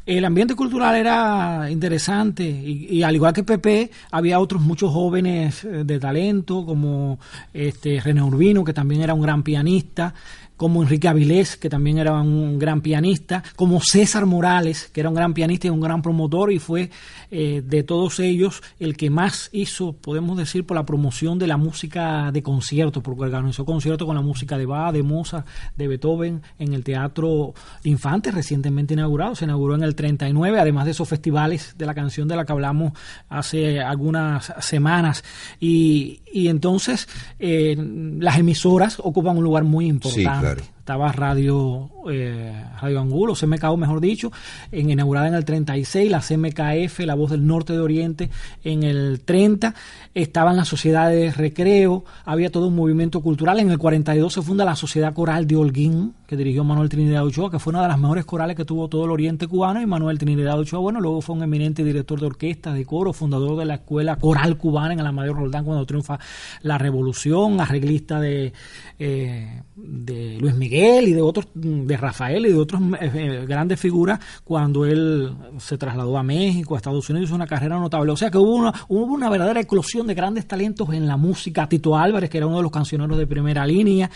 El 0.06 0.26
ambiente 0.26 0.54
cultural 0.54 0.96
era 0.96 1.70
interesante 1.70 2.44
y, 2.44 3.02
al 3.02 3.14
igual 3.14 3.32
que 3.32 3.42
Pepe, 3.42 3.90
había 4.10 4.38
otros 4.38 4.60
muchos 4.60 4.92
jóvenes 4.92 5.64
eh, 5.64 5.82
de 5.82 5.98
talento 5.98 6.66
como 6.66 7.18
este 7.54 7.98
René 8.00 8.22
Urbino, 8.22 8.64
que 8.64 8.74
también 8.74 9.00
era 9.00 9.14
un 9.14 9.22
gran 9.22 9.42
pianista. 9.42 10.12
Como 10.56 10.82
Enrique 10.82 11.08
Avilés, 11.08 11.56
que 11.56 11.68
también 11.68 11.98
era 11.98 12.12
un 12.20 12.58
gran 12.58 12.80
pianista, 12.80 13.42
como 13.56 13.80
César 13.80 14.26
Morales, 14.26 14.88
que 14.92 15.00
era 15.00 15.08
un 15.08 15.14
gran 15.14 15.34
pianista 15.34 15.66
y 15.66 15.70
un 15.70 15.80
gran 15.80 16.00
promotor, 16.00 16.52
y 16.52 16.58
fue 16.58 16.90
eh, 17.30 17.62
de 17.64 17.82
todos 17.82 18.20
ellos 18.20 18.62
el 18.78 18.96
que 18.96 19.10
más 19.10 19.48
hizo, 19.52 19.94
podemos 19.94 20.38
decir, 20.38 20.64
por 20.64 20.76
la 20.76 20.86
promoción 20.86 21.38
de 21.38 21.46
la 21.46 21.56
música 21.56 22.30
de 22.32 22.42
concierto, 22.42 23.02
porque 23.02 23.22
organizó 23.22 23.64
conciertos 23.64 24.06
con 24.06 24.14
la 24.14 24.22
música 24.22 24.56
de 24.56 24.66
Bach, 24.66 24.92
de 24.92 25.02
Mozart, 25.02 25.46
de 25.76 25.88
Beethoven, 25.88 26.42
en 26.58 26.72
el 26.72 26.84
Teatro 26.84 27.54
Infante, 27.82 28.30
recientemente 28.30 28.94
inaugurado, 28.94 29.34
se 29.34 29.44
inauguró 29.44 29.74
en 29.74 29.82
el 29.82 29.94
39, 29.94 30.60
además 30.60 30.84
de 30.84 30.92
esos 30.92 31.08
festivales 31.08 31.74
de 31.76 31.86
la 31.86 31.94
canción 31.94 32.28
de 32.28 32.36
la 32.36 32.44
que 32.44 32.52
hablamos 32.52 32.92
hace 33.28 33.80
algunas 33.80 34.52
semanas. 34.60 35.24
Y, 35.58 36.20
y 36.32 36.48
entonces 36.48 37.08
eh, 37.38 37.76
las 38.18 38.38
emisoras 38.38 38.98
ocupan 39.00 39.36
un 39.36 39.44
lugar 39.44 39.64
muy 39.64 39.86
importante 39.86 40.43
everybody. 40.44 40.73
Estaba 40.84 41.10
Radio, 41.12 41.88
eh, 42.10 42.52
Radio 42.78 43.00
Angulo, 43.00 43.32
CMKO 43.34 43.78
mejor 43.78 44.02
dicho, 44.02 44.30
en, 44.70 44.90
inaugurada 44.90 45.28
en 45.28 45.34
el 45.34 45.46
36, 45.46 46.10
la 46.10 46.20
CMKF, 46.20 47.00
la 47.06 47.14
voz 47.14 47.30
del 47.30 47.46
norte 47.46 47.72
de 47.72 47.78
Oriente, 47.78 48.28
en 48.64 48.82
el 48.82 49.22
30, 49.24 49.74
estaban 50.12 50.58
las 50.58 50.68
sociedades 50.68 51.18
de 51.18 51.42
recreo, 51.42 52.04
había 52.26 52.50
todo 52.50 52.68
un 52.68 52.76
movimiento 52.76 53.22
cultural, 53.22 53.60
en 53.60 53.70
el 53.70 53.78
42 53.78 54.30
se 54.30 54.42
funda 54.42 54.66
la 54.66 54.76
Sociedad 54.76 55.14
Coral 55.14 55.46
de 55.46 55.56
Holguín, 55.56 56.12
que 56.26 56.36
dirigió 56.36 56.64
Manuel 56.64 56.90
Trinidad 56.90 57.24
Ochoa, 57.24 57.50
que 57.50 57.58
fue 57.58 57.70
una 57.70 57.80
de 57.80 57.88
las 57.88 57.98
mejores 57.98 58.26
corales 58.26 58.54
que 58.54 58.66
tuvo 58.66 58.88
todo 58.88 59.06
el 59.06 59.10
Oriente 59.10 59.48
cubano, 59.48 59.80
y 59.80 59.86
Manuel 59.86 60.18
Trinidad 60.18 60.58
Ochoa, 60.58 60.80
bueno, 60.80 61.00
luego 61.00 61.22
fue 61.22 61.34
un 61.34 61.44
eminente 61.44 61.82
director 61.82 62.20
de 62.20 62.26
orquesta, 62.26 62.74
de 62.74 62.84
coro, 62.84 63.14
fundador 63.14 63.58
de 63.58 63.64
la 63.64 63.76
Escuela 63.76 64.16
Coral 64.16 64.58
Cubana 64.58 64.92
en 64.92 65.00
el 65.00 65.06
Amadeo 65.06 65.32
Roldán 65.32 65.64
cuando 65.64 65.86
triunfa 65.86 66.18
la 66.60 66.76
Revolución, 66.76 67.58
arreglista 67.58 68.20
de, 68.20 68.52
eh, 68.98 69.62
de 69.76 70.36
Luis 70.38 70.54
Miguel, 70.54 70.73
y 70.74 71.12
de 71.12 71.22
otros, 71.22 71.46
de 71.54 71.96
Rafael 71.96 72.46
y 72.46 72.52
de 72.52 72.58
otras 72.58 72.82
eh, 73.00 73.44
grandes 73.46 73.78
figuras 73.78 74.18
cuando 74.42 74.84
él 74.84 75.32
se 75.58 75.78
trasladó 75.78 76.16
a 76.18 76.22
México, 76.22 76.74
a 76.74 76.78
Estados 76.78 77.08
Unidos, 77.10 77.28
hizo 77.28 77.36
una 77.36 77.46
carrera 77.46 77.78
notable. 77.78 78.12
O 78.12 78.16
sea 78.16 78.30
que 78.30 78.38
hubo 78.38 78.54
una, 78.54 78.72
hubo 78.88 79.04
una 79.04 79.30
verdadera 79.30 79.60
eclosión 79.60 80.06
de 80.06 80.14
grandes 80.14 80.46
talentos 80.46 80.92
en 80.92 81.06
la 81.06 81.16
música. 81.16 81.68
Tito 81.68 81.96
Álvarez, 81.96 82.30
que 82.30 82.38
era 82.38 82.46
uno 82.46 82.56
de 82.56 82.62
los 82.62 82.72
cancioneros 82.72 83.16
de 83.18 83.26
primera 83.26 83.66
línea. 83.66 84.10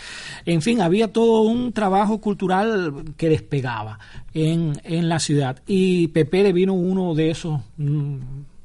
En 0.45 0.61
fin, 0.61 0.81
había 0.81 1.11
todo 1.13 1.41
un 1.41 1.71
trabajo 1.71 2.19
cultural 2.19 3.13
que 3.15 3.29
despegaba 3.29 3.99
en, 4.33 4.73
en 4.83 5.09
la 5.09 5.19
ciudad. 5.19 5.61
Y 5.67 6.09
Pepe 6.09 6.51
vino 6.51 6.73
uno 6.73 7.13
de 7.15 7.31
esos 7.31 7.59
mm, 7.77 8.17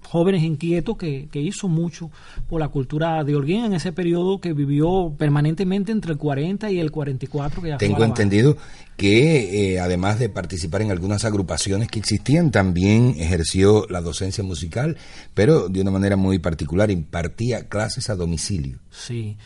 jóvenes 0.06 0.42
inquietos 0.42 0.96
que, 0.96 1.28
hizo 1.34 1.68
mucho 1.68 2.11
por 2.49 2.61
la 2.61 2.68
cultura 2.68 3.25
de 3.25 3.34
Holguín 3.34 3.64
en 3.64 3.73
ese 3.75 3.92
periodo 3.92 4.40
que 4.40 4.52
vivió 4.52 5.14
permanentemente 5.18 5.92
entre 5.92 6.12
el 6.12 6.18
40 6.18 6.70
y 6.70 6.80
el 6.80 6.90
44. 6.90 7.62
Que 7.62 7.76
Tengo 7.76 8.04
entendido 8.04 8.56
que 8.96 9.75
eh, 9.75 9.80
además 9.80 10.18
de 10.18 10.28
participar 10.28 10.82
en 10.82 10.90
algunas 10.90 11.25
agrupaciones 11.25 11.88
que 11.88 11.99
existían, 11.99 12.50
también 12.50 13.16
ejerció 13.18 13.87
la 13.88 14.00
docencia 14.00 14.44
musical, 14.44 14.96
pero 15.34 15.68
de 15.68 15.80
una 15.80 15.90
manera 15.90 16.16
muy 16.16 16.38
particular, 16.38 16.90
impartía 16.90 17.68
clases 17.68 18.11
a 18.11 18.16
domicilio. 18.16 18.78
Sí. 18.90 19.37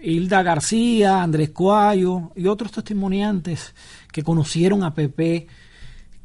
Hilda 0.00 0.42
García, 0.42 1.22
Andrés 1.22 1.50
Coayo 1.50 2.30
y 2.36 2.46
otros 2.46 2.72
testimoniantes 2.72 3.74
que 4.12 4.22
conocieron 4.22 4.84
a 4.84 4.94
Pepe 4.94 5.48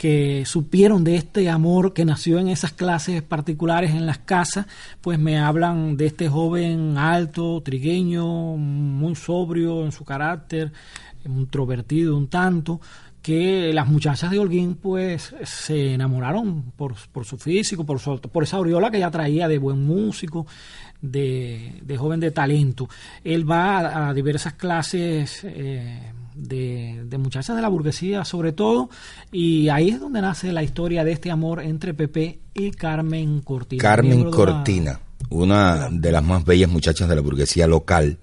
que 0.04 0.44
supieron 0.46 1.06
de 1.06 1.16
este 1.16 1.50
amor 1.50 1.94
que 1.94 2.04
nació 2.04 2.38
en 2.38 2.50
esas 2.50 2.74
clases 2.74 3.22
particulares 3.22 3.92
en 3.92 4.06
las 4.06 4.18
casas, 4.18 4.66
pues 5.00 5.18
me 5.18 5.40
hablan 5.40 5.96
de 5.96 6.08
este 6.08 6.28
joven 6.28 6.98
alto, 6.98 7.62
trigueño, 7.64 8.28
muy 8.58 9.16
sobrio 9.16 9.86
en 9.86 9.94
su 9.94 10.04
carácter, 10.04 10.74
introvertido 11.24 12.18
un 12.18 12.28
tanto, 12.28 12.82
que 13.22 13.72
las 13.72 13.88
muchachas 13.88 14.30
de 14.30 14.40
Holguín 14.40 14.76
pues 14.76 15.34
se 15.46 15.94
enamoraron 15.94 16.74
por, 16.76 16.96
por 17.14 17.24
su 17.24 17.38
físico, 17.38 17.86
por, 17.86 18.02
por 18.20 18.44
esa 18.44 18.58
aureola 18.58 18.92
que 18.92 18.98
ella 18.98 19.10
traía 19.10 19.48
de 19.48 19.58
buen 19.58 19.82
músico, 19.86 20.46
de, 21.02 21.80
de 21.82 21.98
joven 21.98 22.20
de 22.20 22.32
talento. 22.32 22.90
Él 23.24 23.50
va 23.50 24.10
a, 24.10 24.14
diversas 24.14 24.52
clases 24.56 25.46
eh, 25.46 26.12
de, 26.36 27.06
muchachas 27.18 27.56
de 27.56 27.62
la 27.62 27.68
burguesía 27.68 28.26
sobre 28.26 28.52
todo, 28.52 28.90
y 29.32 29.70
ahí 29.70 29.90
es 29.90 30.00
donde 30.00 30.22
nace 30.22 30.52
la 30.52 30.64
historia 30.64 31.04
de 31.04 31.12
este 31.12 31.32
amor 31.32 31.62
entre 31.62 31.94
Pepe 31.94 32.40
y 32.54 32.72
Carmen 32.72 33.42
Cortina. 33.42 33.82
Carmen 33.82 34.30
Cortina, 34.32 35.00
una 35.30 35.90
de 35.90 36.12
las 36.12 36.24
más 36.24 36.46
bellas 36.46 36.70
muchachas 36.70 37.10
de 37.10 37.16
la 37.16 37.22
burguesía 37.22 37.68
local, 37.68 38.18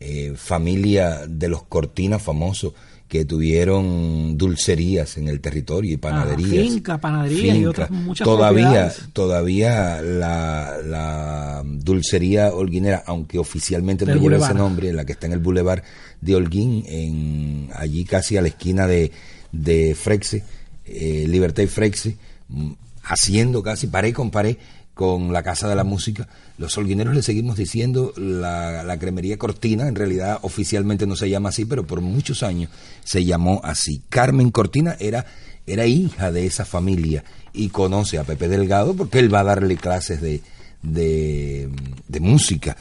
eh, 0.00 0.34
familia 0.36 1.26
de 1.28 1.48
los 1.48 1.62
Cortina 1.62 2.18
famosos 2.18 2.74
que 3.12 3.26
tuvieron 3.26 4.38
dulcerías 4.38 5.18
en 5.18 5.28
el 5.28 5.42
territorio 5.42 5.92
y 5.92 5.98
panaderías. 5.98 6.66
finca, 6.66 6.96
panadería 6.96 7.54
y 7.54 7.66
otras 7.66 7.90
muchas 7.90 8.24
Todavía, 8.24 8.90
todavía 9.12 10.00
la, 10.00 10.78
la, 10.82 11.62
dulcería 11.62 12.54
holguinera, 12.54 13.02
aunque 13.04 13.38
oficialmente 13.38 14.06
no 14.06 14.14
lleva 14.14 14.38
ese 14.38 14.54
nombre, 14.54 14.94
la 14.94 15.04
que 15.04 15.12
está 15.12 15.26
en 15.26 15.34
el 15.34 15.40
bulevar 15.40 15.82
de 16.22 16.36
Holguín, 16.36 16.84
en, 16.86 17.68
allí 17.74 18.06
casi 18.06 18.38
a 18.38 18.40
la 18.40 18.48
esquina 18.48 18.86
de, 18.86 19.12
de 19.52 19.94
Frexe, 19.94 20.42
eh, 20.86 21.26
Libertad 21.28 21.64
y 21.64 21.66
Frexe, 21.66 22.16
mm, 22.48 22.70
haciendo 23.02 23.62
casi 23.62 23.88
pared 23.88 24.14
con 24.14 24.30
pared 24.30 24.56
con 24.94 25.32
la 25.32 25.42
Casa 25.42 25.68
de 25.68 25.76
la 25.76 25.84
Música. 25.84 26.28
Los 26.58 26.76
holguineros 26.76 27.14
le 27.14 27.22
seguimos 27.22 27.56
diciendo 27.56 28.12
la, 28.16 28.82
la, 28.82 28.98
cremería 28.98 29.38
Cortina, 29.38 29.88
en 29.88 29.94
realidad 29.94 30.38
oficialmente 30.42 31.06
no 31.06 31.16
se 31.16 31.30
llama 31.30 31.48
así, 31.48 31.64
pero 31.64 31.86
por 31.86 32.00
muchos 32.00 32.42
años 32.42 32.70
se 33.04 33.24
llamó 33.24 33.60
así. 33.64 34.02
Carmen 34.08 34.50
Cortina 34.50 34.96
era, 35.00 35.26
era 35.66 35.86
hija 35.86 36.30
de 36.30 36.46
esa 36.46 36.64
familia 36.64 37.24
y 37.52 37.70
conoce 37.70 38.18
a 38.18 38.24
Pepe 38.24 38.48
Delgado 38.48 38.94
porque 38.94 39.18
él 39.18 39.32
va 39.32 39.40
a 39.40 39.44
darle 39.44 39.76
clases 39.76 40.20
de, 40.20 40.42
de, 40.82 41.70
de 42.08 42.20
música. 42.20 42.76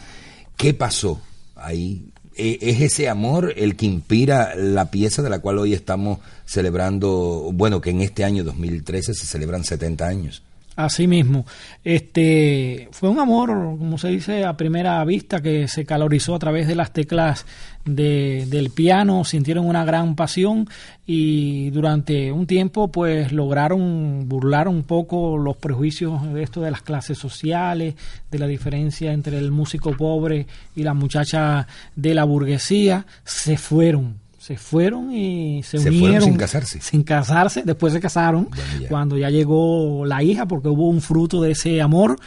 ¿Qué 0.58 0.74
pasó 0.74 1.22
ahí? 1.56 2.12
E, 2.36 2.60
¿Es 2.62 2.82
ese 2.82 3.10
amor 3.10 3.54
el 3.56 3.76
que 3.76 3.86
inspira 3.86 4.56
la 4.56 4.92
pieza 4.92 5.22
de 5.22 5.30
la 5.30 5.40
cual 5.40 5.60
hoy 5.60 5.74
estamos 5.74 6.20
celebrando, 6.46 7.50
bueno, 7.54 7.82
que 7.82 7.90
en 7.90 8.02
este 8.02 8.24
año 8.24 8.44
2013 8.44 9.14
se 9.14 9.26
celebran 9.26 9.64
70 9.64 10.06
años? 10.06 10.44
Así 10.76 11.06
mismo. 11.06 11.46
Este 11.84 12.88
fue 12.92 13.10
un 13.10 13.20
amor, 13.20 13.50
como 13.50 13.98
se 13.98 14.08
dice, 14.08 14.46
a 14.46 14.56
primera 14.56 15.04
vista 15.04 15.42
que 15.42 15.68
se 15.68 15.86
calorizó 15.86 16.34
a 16.34 16.40
través 16.40 16.66
de 16.66 16.76
las 16.76 16.94
teclas 16.94 17.46
de, 17.84 18.46
del 18.48 18.70
piano, 18.70 19.26
sintieron 19.26 19.66
una 19.66 19.84
gran 19.84 20.16
pasión 20.16 20.70
y 21.06 21.72
durante 21.72 22.32
un 22.32 22.48
tiempo 22.48 22.90
pues 22.90 23.34
lograron 23.34 24.30
burlar 24.30 24.70
un 24.70 24.84
poco 24.84 25.38
los 25.38 25.58
prejuicios 25.58 26.34
de 26.34 26.42
esto 26.42 26.62
de 26.62 26.72
las 26.72 26.84
clases 26.84 27.18
sociales, 27.18 27.96
de 28.32 28.40
la 28.40 28.48
diferencia 28.48 29.12
entre 29.12 29.40
el 29.40 29.52
músico 29.52 29.92
pobre 29.98 30.48
y 30.74 30.84
la 30.84 30.94
muchacha 30.94 31.68
de 31.98 32.14
la 32.14 32.24
burguesía, 32.24 33.06
se 33.26 33.58
fueron 33.58 34.22
se 34.52 34.58
fueron 34.58 35.14
y 35.14 35.64
se, 35.64 35.78
unieron 35.78 36.24
sin 36.24 36.36
casarse. 36.36 36.82
Sin 36.82 37.04
casarse, 37.04 37.64
después 37.66 37.94
se 37.94 38.02
casaron 38.02 38.50
cuando 38.90 39.18
ya 39.18 39.30
llegó 39.30 40.06
la 40.06 40.22
hija 40.24 40.46
porque 40.46 40.68
hubo 40.68 40.90
un 40.90 41.02
fruto 41.02 41.42
de 41.42 41.52
ese 41.52 41.82
amor. 41.82 42.18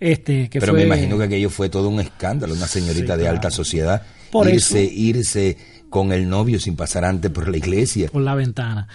Este, 0.00 0.48
que 0.48 0.58
Pero 0.58 0.72
me 0.72 0.82
imagino 0.82 1.16
que 1.16 1.24
aquello 1.24 1.50
fue 1.50 1.68
todo 1.68 1.88
un 1.88 2.00
escándalo, 2.00 2.54
una 2.54 2.66
señorita 2.66 3.16
de 3.16 3.28
alta 3.28 3.50
sociedad 3.52 4.02
por 4.32 4.48
irse 4.48 4.82
irse 4.82 5.56
con 5.88 6.10
el 6.10 6.28
novio 6.28 6.58
sin 6.58 6.74
pasar 6.74 7.04
antes 7.04 7.30
por 7.30 7.48
la 7.48 7.56
iglesia, 7.56 8.08
por 8.08 8.22
la 8.22 8.34
ventana. 8.34 8.88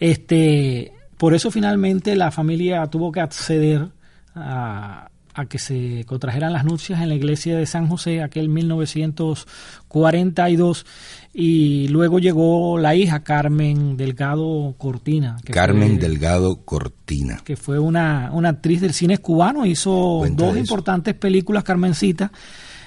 Este, 0.00 0.92
por 1.18 1.34
eso 1.34 1.50
finalmente 1.50 2.16
la 2.16 2.30
familia 2.30 2.86
tuvo 2.86 3.12
que 3.12 3.20
acceder 3.20 3.88
a, 4.34 5.10
a 5.34 5.46
que 5.46 5.58
se 5.58 6.04
contrajeran 6.06 6.52
las 6.52 6.64
nupcias 6.64 7.02
en 7.02 7.08
la 7.08 7.16
iglesia 7.16 7.56
de 7.56 7.66
San 7.66 7.88
José, 7.88 8.22
aquel 8.22 8.48
1942, 8.48 10.86
y 11.32 11.88
luego 11.88 12.20
llegó 12.20 12.78
la 12.78 12.94
hija 12.94 13.24
Carmen 13.24 13.96
Delgado 13.96 14.76
Cortina. 14.78 15.38
Carmen 15.50 15.98
Delgado 15.98 16.64
Cortina. 16.64 17.40
Que 17.44 17.56
fue 17.56 17.80
una, 17.80 18.30
una 18.32 18.50
actriz 18.50 18.80
del 18.80 18.94
cine 18.94 19.18
cubano, 19.18 19.66
hizo 19.66 20.22
dos 20.30 20.56
importantes 20.56 21.14
películas, 21.14 21.64
Carmencita, 21.64 22.30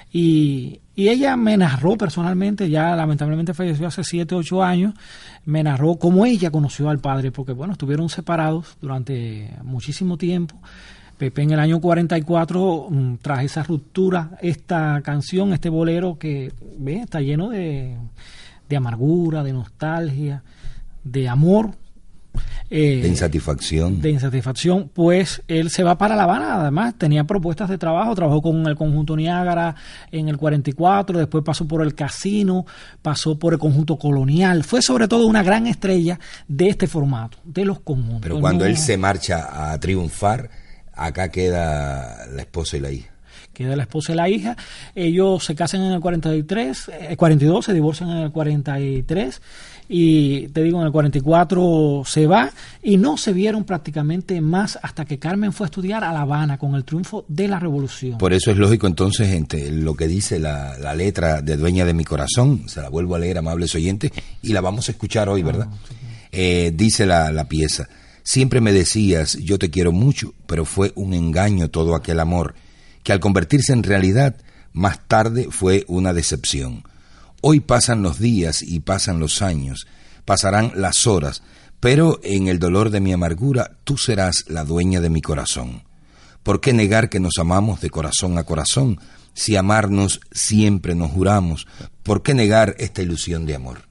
y, 0.09 0.79
y 0.95 1.09
ella 1.09 1.35
me 1.35 1.57
narró 1.57 1.97
personalmente, 1.97 2.69
ya 2.69 2.95
lamentablemente 2.95 3.53
falleció 3.53 3.87
hace 3.87 4.05
7, 4.05 4.35
8 4.35 4.63
años, 4.63 4.93
me 5.43 5.63
narró 5.63 5.95
cómo 5.95 6.25
ella 6.25 6.49
conoció 6.49 6.89
al 6.89 6.99
padre, 6.99 7.33
porque 7.33 7.51
bueno, 7.51 7.73
estuvieron 7.73 8.07
separados 8.07 8.77
durante 8.79 9.53
muchísimo 9.63 10.17
tiempo 10.17 10.55
Pepe 11.17 11.41
en 11.41 11.51
el 11.51 11.59
año 11.59 11.79
44, 11.81 12.87
mm, 12.89 13.13
tras 13.21 13.43
esa 13.43 13.63
ruptura, 13.63 14.31
esta 14.41 15.01
canción, 15.03 15.51
este 15.53 15.69
bolero 15.69 16.17
que 16.19 16.51
ve, 16.77 16.99
está 17.01 17.21
lleno 17.21 17.49
de, 17.49 17.95
de 18.69 18.75
amargura, 18.77 19.43
de 19.43 19.53
nostalgia, 19.53 20.43
de 21.03 21.27
amor. 21.27 21.71
eh, 22.69 22.99
de 23.01 23.07
insatisfacción. 23.07 23.99
de 24.01 24.11
insatisfacción, 24.11 24.91
pues 24.93 25.41
él 25.47 25.69
se 25.71 25.81
va 25.83 25.97
para 25.97 26.15
La 26.15 26.23
Habana, 26.23 26.61
además 26.61 26.93
tenía 26.97 27.23
propuestas 27.23 27.67
de 27.69 27.77
trabajo, 27.79 28.13
trabajó 28.13 28.41
con 28.43 28.67
el 28.67 28.75
conjunto 28.75 29.15
Niágara 29.15 29.73
en 30.11 30.27
el 30.29 30.37
44, 30.37 31.17
después 31.17 31.43
pasó 31.43 31.65
por 31.67 31.81
el 31.81 31.95
Casino, 31.95 32.65
pasó 33.01 33.39
por 33.39 33.53
el 33.53 33.59
conjunto 33.59 33.97
Colonial, 33.97 34.63
fue 34.65 34.81
sobre 34.83 35.07
todo 35.07 35.25
una 35.25 35.41
gran 35.43 35.65
estrella 35.65 36.19
de 36.47 36.67
este 36.69 36.85
formato, 36.87 37.37
de 37.45 37.65
los 37.65 37.79
conjuntos. 37.79 38.21
Pero 38.21 38.39
cuando 38.39 38.65
No- 38.65 38.69
él 38.69 38.77
se 38.77 38.97
marcha 38.97 39.71
a 39.71 39.79
triunfar, 39.79 40.49
acá 40.97 41.29
queda 41.29 42.25
la 42.33 42.41
esposa 42.41 42.77
y 42.77 42.79
la 42.79 42.91
hija. 42.91 43.09
queda 43.53 43.75
la 43.75 43.83
esposa 43.83 44.13
y 44.13 44.15
la 44.15 44.29
hija. 44.29 44.55
Ellos 44.95 45.43
se 45.43 45.55
casan 45.55 45.81
en 45.81 45.91
el 45.93 45.99
43, 45.99 46.91
eh, 47.09 47.17
42, 47.17 47.65
se 47.65 47.73
divorcian 47.73 48.09
en 48.11 48.17
el 48.17 48.31
43 48.31 49.41
y 49.89 50.49
te 50.49 50.63
digo, 50.63 50.79
en 50.81 50.85
el 50.87 50.91
44 50.91 52.03
se 52.05 52.27
va 52.27 52.51
y 52.83 52.97
no 52.97 53.15
se 53.17 53.31
vieron 53.31 53.63
prácticamente 53.63 54.41
más 54.41 54.77
hasta 54.81 55.05
que 55.05 55.17
Carmen 55.17 55.53
fue 55.53 55.65
a 55.65 55.69
estudiar 55.69 56.03
a 56.03 56.11
La 56.11 56.21
Habana 56.21 56.57
con 56.57 56.75
el 56.75 56.83
triunfo 56.83 57.23
de 57.29 57.47
la 57.47 57.57
revolución. 57.57 58.17
Por 58.17 58.33
eso 58.33 58.51
es 58.51 58.57
lógico 58.57 58.85
entonces 58.85 59.29
entre 59.29 59.71
lo 59.71 59.95
que 59.95 60.07
dice 60.07 60.39
la, 60.39 60.77
la 60.77 60.93
letra 60.93 61.41
de 61.41 61.55
Dueña 61.55 61.85
de 61.85 61.93
mi 61.93 62.03
corazón, 62.03 62.67
se 62.67 62.81
la 62.81 62.89
vuelvo 62.89 63.15
a 63.15 63.19
leer, 63.19 63.37
amables 63.37 63.73
oyentes, 63.75 64.11
y 64.41 64.51
la 64.51 64.59
vamos 64.61 64.89
a 64.89 64.91
escuchar 64.91 65.29
hoy, 65.29 65.41
¿verdad? 65.41 65.67
Eh, 66.33 66.73
dice 66.75 67.05
la, 67.05 67.31
la 67.31 67.47
pieza, 67.47 67.87
siempre 68.27 68.59
me 68.59 68.73
decías, 68.73 69.37
yo 69.37 69.57
te 69.57 69.69
quiero 69.69 69.93
mucho, 69.93 70.33
pero 70.47 70.65
fue 70.65 70.91
un 70.95 71.13
engaño 71.13 71.69
todo 71.69 71.95
aquel 71.95 72.19
amor, 72.19 72.55
que 73.01 73.13
al 73.13 73.21
convertirse 73.21 73.71
en 73.71 73.83
realidad, 73.83 74.35
más 74.73 74.99
tarde 75.07 75.47
fue 75.49 75.85
una 75.87 76.11
decepción. 76.11 76.83
Hoy 77.39 77.61
pasan 77.61 78.01
los 78.01 78.19
días 78.19 78.63
y 78.63 78.81
pasan 78.81 79.21
los 79.21 79.41
años, 79.41 79.87
pasarán 80.25 80.73
las 80.75 81.07
horas, 81.07 81.41
pero 81.79 82.19
en 82.21 82.49
el 82.49 82.59
dolor 82.59 82.89
de 82.89 82.99
mi 82.99 83.13
amargura 83.13 83.71
tú 83.85 83.97
serás 83.97 84.43
la 84.49 84.65
dueña 84.65 84.99
de 84.99 85.09
mi 85.09 85.21
corazón. 85.21 85.83
¿Por 86.43 86.59
qué 86.59 86.73
negar 86.73 87.09
que 87.09 87.21
nos 87.21 87.37
amamos 87.39 87.79
de 87.79 87.89
corazón 87.89 88.37
a 88.37 88.43
corazón 88.43 88.99
si 89.35 89.55
amarnos 89.55 90.19
siempre 90.33 90.95
nos 90.95 91.11
juramos? 91.11 91.65
¿Por 92.03 92.23
qué 92.23 92.33
negar 92.33 92.75
esta 92.77 93.01
ilusión 93.01 93.45
de 93.45 93.55
amor? 93.55 93.86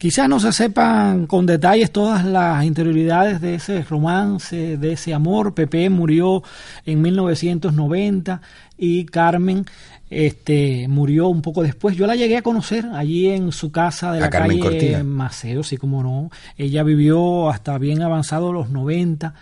Quizás 0.00 0.30
no 0.30 0.40
se 0.40 0.50
sepan 0.50 1.26
con 1.26 1.44
detalles 1.44 1.90
todas 1.90 2.24
las 2.24 2.64
interioridades 2.64 3.38
de 3.42 3.56
ese 3.56 3.82
romance, 3.82 4.78
de 4.78 4.92
ese 4.92 5.12
amor. 5.12 5.52
Pepe 5.52 5.90
murió 5.90 6.42
en 6.86 7.02
1990 7.02 8.40
y 8.78 9.04
Carmen 9.04 9.66
este, 10.08 10.88
murió 10.88 11.28
un 11.28 11.42
poco 11.42 11.62
después. 11.62 11.98
Yo 11.98 12.06
la 12.06 12.16
llegué 12.16 12.38
a 12.38 12.42
conocer 12.42 12.86
allí 12.94 13.28
en 13.28 13.52
su 13.52 13.70
casa 13.70 14.10
de 14.12 14.20
¿A 14.20 14.22
la 14.22 14.30
Carmen 14.30 14.58
calle 14.60 14.70
Cortina? 14.70 15.04
Maceo, 15.04 15.62
sí 15.62 15.76
como 15.76 16.02
no. 16.02 16.30
Ella 16.56 16.82
vivió 16.82 17.50
hasta 17.50 17.76
bien 17.76 18.00
avanzado 18.00 18.54
los 18.54 18.70
90 18.70 19.34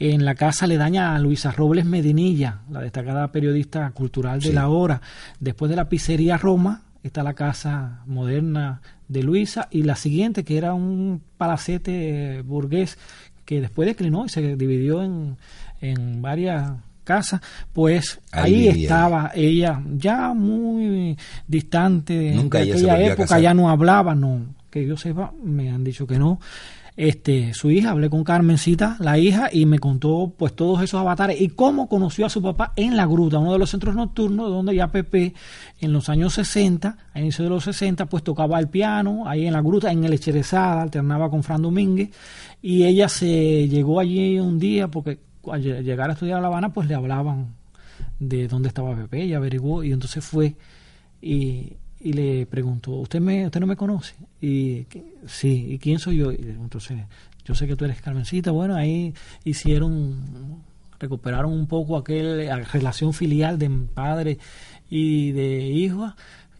en 0.00 0.24
la 0.24 0.34
casa 0.34 0.64
aledaña 0.64 1.14
a 1.14 1.20
Luisa 1.20 1.52
Robles 1.52 1.84
Medinilla, 1.84 2.58
la 2.68 2.80
destacada 2.80 3.28
periodista 3.30 3.88
cultural 3.92 4.40
de 4.40 4.48
Sí. 4.48 4.52
la 4.52 4.66
hora. 4.70 5.00
Después 5.38 5.70
de 5.70 5.76
la 5.76 5.88
pizzería 5.88 6.36
Roma, 6.36 6.82
está 7.04 7.22
la 7.22 7.34
casa 7.34 8.00
moderna 8.06 8.80
de 9.10 9.22
Luisa 9.22 9.68
y 9.70 9.82
la 9.82 9.96
siguiente 9.96 10.44
que 10.44 10.56
era 10.56 10.72
un 10.72 11.20
palacete 11.36 12.42
burgués 12.42 12.96
que 13.44 13.60
después 13.60 13.86
declinó 13.86 14.24
y 14.24 14.28
se 14.28 14.56
dividió 14.56 15.02
en, 15.02 15.36
en 15.80 16.22
varias 16.22 16.72
casas, 17.02 17.40
pues 17.72 18.20
Ahí 18.30 18.68
estaba 18.68 19.32
ella 19.34 19.82
ya 19.96 20.32
muy 20.32 21.18
distante 21.48 22.16
de, 22.16 22.34
Nunca 22.34 22.60
aquella 22.60 23.00
época, 23.00 23.40
ya 23.40 23.52
no 23.52 23.68
hablaba, 23.68 24.14
no, 24.14 24.46
que 24.70 24.86
yo 24.86 24.96
sepa, 24.96 25.32
me 25.42 25.70
han 25.70 25.84
dicho 25.84 26.06
que 26.06 26.18
no. 26.18 26.40
Este, 26.96 27.54
su 27.54 27.70
hija, 27.70 27.90
hablé 27.92 28.10
con 28.10 28.24
Carmencita, 28.24 28.96
la 29.00 29.16
hija, 29.16 29.48
y 29.50 29.64
me 29.64 29.78
contó 29.78 30.34
pues 30.36 30.54
todos 30.54 30.82
esos 30.82 31.00
avatares 31.00 31.40
y 31.40 31.48
cómo 31.48 31.88
conoció 31.88 32.26
a 32.26 32.28
su 32.30 32.42
papá 32.42 32.72
en 32.76 32.96
la 32.96 33.06
gruta, 33.06 33.38
uno 33.38 33.52
de 33.52 33.58
los 33.58 33.70
centros 33.70 33.94
nocturnos 33.94 34.50
donde 34.50 34.74
ya 34.74 34.88
Pepe 34.88 35.32
en 35.80 35.92
los 35.92 36.08
años 36.10 36.34
60, 36.34 36.98
a 37.14 37.20
inicio 37.20 37.44
de 37.44 37.50
los 37.50 37.64
60, 37.64 38.06
pues 38.06 38.22
tocaba 38.22 38.58
el 38.58 38.68
piano, 38.68 39.26
ahí 39.26 39.46
en 39.46 39.52
la 39.54 39.62
gruta, 39.62 39.90
en 39.92 40.04
el 40.04 40.12
Echerezada, 40.12 40.82
alternaba 40.82 41.30
con 41.30 41.42
Fran 41.42 41.62
Domínguez, 41.62 42.10
y 42.60 42.84
ella 42.84 43.08
se 43.08 43.66
llegó 43.68 43.98
allí 44.00 44.38
un 44.38 44.58
día 44.58 44.88
porque 44.88 45.20
al 45.50 45.62
lle- 45.62 45.82
llegar 45.82 46.10
a 46.10 46.14
estudiar 46.14 46.38
a 46.38 46.40
La 46.42 46.48
Habana, 46.48 46.72
pues 46.72 46.86
le 46.86 46.94
hablaban 46.96 47.54
de 48.18 48.46
dónde 48.46 48.68
estaba 48.68 48.94
Pepe, 48.94 49.22
ella 49.22 49.38
averiguó 49.38 49.82
y 49.84 49.92
entonces 49.92 50.22
fue 50.22 50.54
y, 51.22 51.74
y 52.00 52.12
le 52.12 52.46
preguntó, 52.46 52.92
¿usted 52.92 53.20
me 53.20 53.46
usted 53.46 53.60
no 53.60 53.66
me 53.66 53.76
conoce? 53.76 54.14
Y 54.40 54.84
"¿Qué? 54.84 55.04
sí, 55.26 55.66
¿y 55.70 55.78
quién 55.78 55.98
soy 55.98 56.16
yo? 56.16 56.32
Y 56.32 56.36
entonces, 56.36 56.98
yo 57.44 57.54
sé 57.54 57.66
que 57.66 57.76
tú 57.76 57.84
eres 57.84 58.00
Carmencita. 58.00 58.50
Bueno, 58.50 58.74
ahí 58.74 59.14
hicieron, 59.44 60.62
recuperaron 60.98 61.52
un 61.52 61.66
poco 61.66 61.96
aquella 61.96 62.56
relación 62.56 63.12
filial 63.12 63.58
de 63.58 63.68
padre 63.94 64.38
y 64.88 65.32
de 65.32 65.66
hijo 65.68 66.14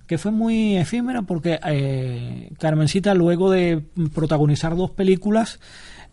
que 0.06 0.18
fue 0.18 0.32
muy 0.32 0.76
efímera 0.76 1.23
porque 1.23 1.61
eh, 1.64 2.50
Carmencita 2.59 3.14
luego 3.14 3.49
de 3.49 3.80
protagonizar 4.12 4.75
dos 4.75 4.90
películas, 4.90 5.61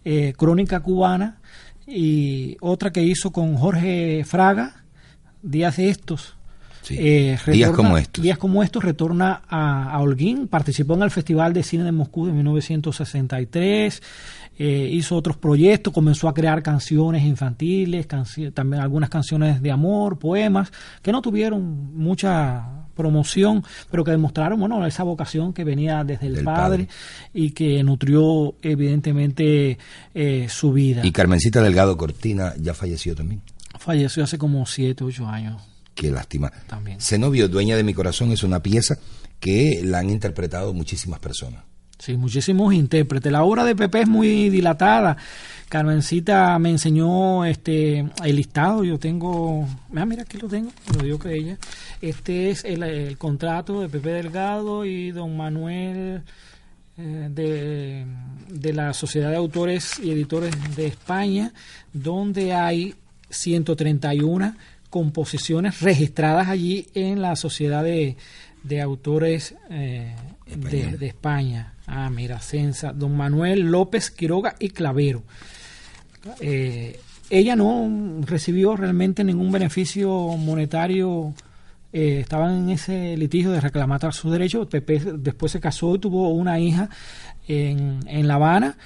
eh, 0.06 0.34
Crónica 0.38 0.82
Cubana 0.82 1.40
y 1.88 2.58
otra 2.62 2.92
que 2.92 3.02
hizo 3.02 3.32
con 3.32 3.56
Jorge 3.56 4.24
Fraga, 4.24 4.84
Días 5.42 5.78
de 5.78 5.90
estos, 5.90 6.36
Sí. 6.88 6.96
eh, 7.00 7.38
Días 7.48 7.72
como 7.72 7.98
estos. 7.98 8.24
Días 8.24 8.38
como 8.38 8.64
estos 8.64 8.84
retorna 8.84 9.42
a, 9.50 9.92
a 9.92 10.00
Holguín, 10.00 10.48
participó 10.48 10.94
en 10.96 11.04
el 11.04 11.12
Festival 11.12 11.54
de 11.54 11.64
Cine 11.64 11.84
de 11.84 11.92
Moscú 11.92 12.26
de 12.28 12.32
1963, 12.34 14.02
eh, 14.60 14.90
hizo 14.92 15.16
otros 15.16 15.38
proyectos, 15.38 15.94
comenzó 15.94 16.28
a 16.28 16.34
crear 16.34 16.64
canciones 16.64 17.24
infantiles, 17.24 18.08
canci- 18.08 18.54
también 18.54 18.82
algunas 18.82 19.10
canciones 19.10 19.62
de 19.62 19.72
amor, 19.72 20.18
poemas, 20.18 20.72
que 21.02 21.12
no 21.12 21.22
tuvieron 21.22 21.94
mucha 21.96 22.66
promoción, 22.96 23.64
pero 23.92 24.04
que 24.04 24.10
demostraron 24.12 24.60
bueno, 24.60 24.84
esa 24.88 25.04
vocación 25.04 25.54
que 25.54 25.64
venía 25.64 26.04
desde 26.04 26.26
el 26.28 26.44
padre. 26.44 26.88
y 27.34 27.52
que 27.52 27.84
nutrió 27.84 28.56
evidentemente 28.64 29.78
eh, 30.16 30.48
su 30.50 30.74
vida. 30.74 31.06
Y 31.06 31.12
Carmencita 31.12 31.62
Delgado 31.62 31.96
Cortina 31.98 32.54
ya 32.60 32.74
falleció 32.74 33.14
también. 33.16 33.42
Falleció 33.78 34.24
hace 34.24 34.40
como 34.40 34.66
7, 34.66 35.04
8 35.04 35.28
años. 35.28 35.62
Qué 35.98 36.12
lástima. 36.12 36.52
También. 36.68 37.02
Zenobio, 37.02 37.50
Dueña 37.50 37.76
de 37.76 37.84
mi 37.84 37.96
corazón, 37.96 38.32
es 38.32 38.44
una 38.44 38.62
pieza 38.62 39.00
que 39.40 39.82
la 39.84 39.98
han 39.98 40.12
interpretado 40.12 40.72
muchísimas 40.72 41.20
personas. 41.20 41.64
Sí, 41.98 42.16
muchísimos 42.16 42.72
intérpretes. 42.76 43.32
La 43.32 43.44
obra 43.44 43.64
de 43.66 43.76
Pepe 43.76 44.02
es 44.02 44.08
muy 44.08 44.52
dilatada. 44.52 45.18
Carmencita 45.70 46.60
me 46.60 46.70
enseñó 46.70 47.44
este 47.46 48.06
el 48.24 48.36
listado. 48.36 48.84
Yo 48.84 49.00
tengo. 49.00 49.68
Ah, 49.96 50.06
mira, 50.06 50.22
aquí 50.22 50.38
lo 50.38 50.48
tengo. 50.48 50.72
Lo 50.96 51.04
dio 51.04 51.18
que 51.18 51.34
ella. 51.34 51.58
Este 52.00 52.52
es 52.52 52.64
el, 52.64 52.84
el 52.84 53.18
contrato 53.18 53.82
de 53.82 53.90
Pepe 53.90 54.12
Delgado 54.12 54.86
y 54.86 55.10
don 55.10 55.36
Manuel 55.36 56.22
eh, 56.98 57.30
de, 57.32 58.06
de 58.50 58.74
la 58.74 58.94
Sociedad 58.94 59.32
de 59.32 59.38
Autores 59.38 59.98
y 59.98 60.12
Editores 60.12 60.54
de 60.76 60.86
España, 60.86 61.52
donde 61.92 62.54
hay 62.54 62.94
131 63.32 64.56
composiciones 64.98 65.82
registradas 65.82 66.48
allí 66.48 66.88
en 66.96 67.22
la 67.22 67.36
Sociedad 67.36 67.84
de, 67.84 68.18
de 68.64 68.82
Autores 68.82 69.54
eh, 69.70 70.16
de, 70.48 71.06
España. 71.06 71.76
Ah, 71.86 72.10
mira, 72.10 72.40
Censa, 72.40 72.94
don 72.94 73.16
Manuel 73.16 73.60
López 73.62 74.10
Quiroga 74.10 74.56
y 74.58 74.70
Clavero. 74.70 75.22
Eh, 76.40 77.00
ella 77.30 77.56
no 77.56 78.22
recibió 78.26 78.76
realmente 78.76 79.24
ningún 79.24 79.52
beneficio 79.52 80.10
monetario. 80.36 81.36
eh, 81.94 82.22
estaban 82.22 82.64
en 82.64 82.70
ese 82.72 83.16
litigio 83.18 83.52
de 83.52 83.62
reclamar 83.62 84.12
sus 84.14 84.32
derechos. 84.32 84.66
Pepe 84.66 85.00
después 85.00 85.52
se 85.52 85.60
casó 85.60 85.94
y 85.94 86.00
tuvo 86.00 86.30
una 86.30 86.60
hija 86.60 86.90
en, 87.48 88.00
en 88.08 88.28
La 88.28 88.34
Habana 88.34 88.78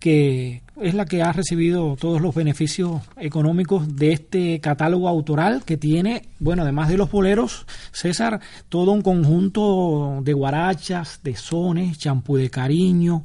que 0.00 0.62
es 0.80 0.94
la 0.94 1.04
que 1.04 1.22
ha 1.22 1.30
recibido 1.32 1.94
todos 2.00 2.20
los 2.20 2.34
beneficios 2.34 3.02
económicos 3.18 3.96
de 3.96 4.12
este 4.12 4.58
catálogo 4.60 5.08
autoral 5.08 5.62
que 5.64 5.76
tiene, 5.76 6.22
bueno, 6.38 6.62
además 6.62 6.88
de 6.88 6.96
los 6.96 7.10
boleros, 7.10 7.66
César, 7.92 8.40
todo 8.68 8.92
un 8.92 9.02
conjunto 9.02 10.20
de 10.22 10.32
guarachas, 10.32 11.20
de 11.22 11.36
sones, 11.36 11.98
champú 11.98 12.36
de 12.36 12.48
cariño, 12.48 13.24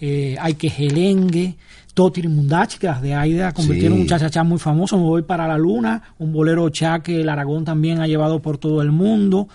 eh, 0.00 0.36
hay 0.40 0.54
que 0.54 0.70
gelengue, 0.70 1.56
Totirimundach, 1.98 2.74
que 2.78 2.86
las 2.86 3.02
de 3.02 3.12
Aida 3.12 3.50
convirtieron 3.52 3.96
Sí. 3.98 4.02
un 4.02 4.08
chachachá 4.08 4.44
muy 4.44 4.58
famoso, 4.60 4.96
Me 4.96 5.02
voy 5.02 5.22
para 5.22 5.48
la 5.48 5.58
luna, 5.58 6.00
un 6.18 6.32
bolero 6.32 6.68
cha 6.70 7.00
que 7.00 7.22
el 7.22 7.28
Aragón 7.28 7.64
también 7.64 8.00
ha 8.00 8.06
llevado 8.06 8.40
por 8.40 8.56
todo 8.56 8.82
el 8.82 8.92
mundo, 8.92 9.48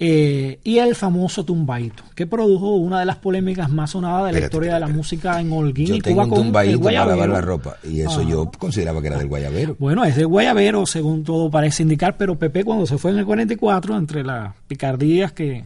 eh, 0.00 0.58
y 0.64 0.78
el 0.78 0.96
famoso 0.96 1.44
Tumbaito, 1.44 2.02
que 2.16 2.26
produjo 2.26 2.74
una 2.74 2.98
de 2.98 3.06
las 3.06 3.14
polémicas 3.18 3.70
más 3.70 3.92
sonadas 3.92 4.18
de 4.26 4.32
la 4.32 4.38
Espérate, 4.38 4.46
historia 4.46 4.74
de 4.74 4.80
la 4.80 4.88
música 4.88 5.40
en 5.40 5.52
Holguín 5.52 5.86
Yo 5.86 5.94
y 5.94 6.00
tengo 6.00 6.16
Cuba 6.24 6.40
un 6.40 6.52
con 6.52 6.64
el 6.66 6.80
para 6.80 7.06
lavar 7.06 7.28
la 7.28 7.40
ropa 7.40 7.76
y 7.88 8.00
eso 8.00 8.22
Ah. 8.22 8.28
yo 8.28 8.50
consideraba 8.58 9.00
que 9.00 9.06
era 9.06 9.18
del 9.18 9.28
guayabero. 9.28 9.76
Bueno, 9.78 10.04
es 10.04 10.16
de 10.16 10.24
Guayabero, 10.24 10.84
según 10.86 11.22
todo 11.22 11.48
parece 11.48 11.84
indicar, 11.84 12.16
pero 12.16 12.36
Pepe 12.36 12.64
cuando 12.64 12.86
se 12.86 12.98
fue 12.98 13.12
en 13.12 13.18
el 13.18 13.24
44, 13.24 13.96
entre 13.96 14.24
las 14.24 14.52
picardías 14.66 15.30
que 15.30 15.64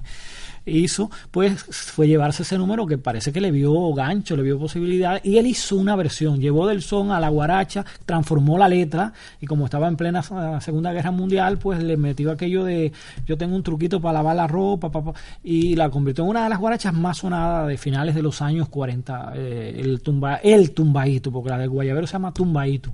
hizo, 0.70 1.10
pues 1.30 1.64
fue 1.70 2.08
llevarse 2.08 2.42
ese 2.42 2.58
número 2.58 2.86
que 2.86 2.98
parece 2.98 3.32
que 3.32 3.40
le 3.40 3.50
vio 3.50 3.92
gancho, 3.94 4.36
le 4.36 4.42
vio 4.42 4.58
posibilidad, 4.58 5.20
y 5.22 5.38
él 5.38 5.46
hizo 5.46 5.76
una 5.76 5.96
versión, 5.96 6.40
llevó 6.40 6.66
del 6.66 6.82
son 6.82 7.10
a 7.10 7.20
la 7.20 7.28
guaracha, 7.28 7.84
transformó 8.06 8.58
la 8.58 8.68
letra, 8.68 9.12
y 9.40 9.46
como 9.46 9.64
estaba 9.64 9.88
en 9.88 9.96
plena 9.96 10.22
ah, 10.30 10.60
Segunda 10.60 10.92
Guerra 10.92 11.10
Mundial, 11.10 11.58
pues 11.58 11.82
le 11.82 11.96
metió 11.96 12.30
aquello 12.30 12.64
de 12.64 12.92
yo 13.26 13.36
tengo 13.36 13.56
un 13.56 13.62
truquito 13.62 14.00
para 14.00 14.14
lavar 14.14 14.36
la 14.36 14.46
ropa, 14.46 14.90
y 15.42 15.76
la 15.76 15.90
convirtió 15.90 16.24
en 16.24 16.30
una 16.30 16.44
de 16.44 16.50
las 16.50 16.58
guarachas 16.58 16.94
más 16.94 17.18
sonadas 17.18 17.68
de 17.68 17.76
finales 17.78 18.14
de 18.14 18.22
los 18.22 18.42
años 18.42 18.68
40, 18.68 19.32
eh, 19.34 19.80
el, 19.82 20.00
tumba, 20.00 20.36
el 20.36 20.72
tumbaíto, 20.72 21.30
porque 21.32 21.50
la 21.50 21.58
del 21.58 21.70
guayabero 21.70 22.06
se 22.06 22.14
llama 22.14 22.32
tumbaíto. 22.32 22.92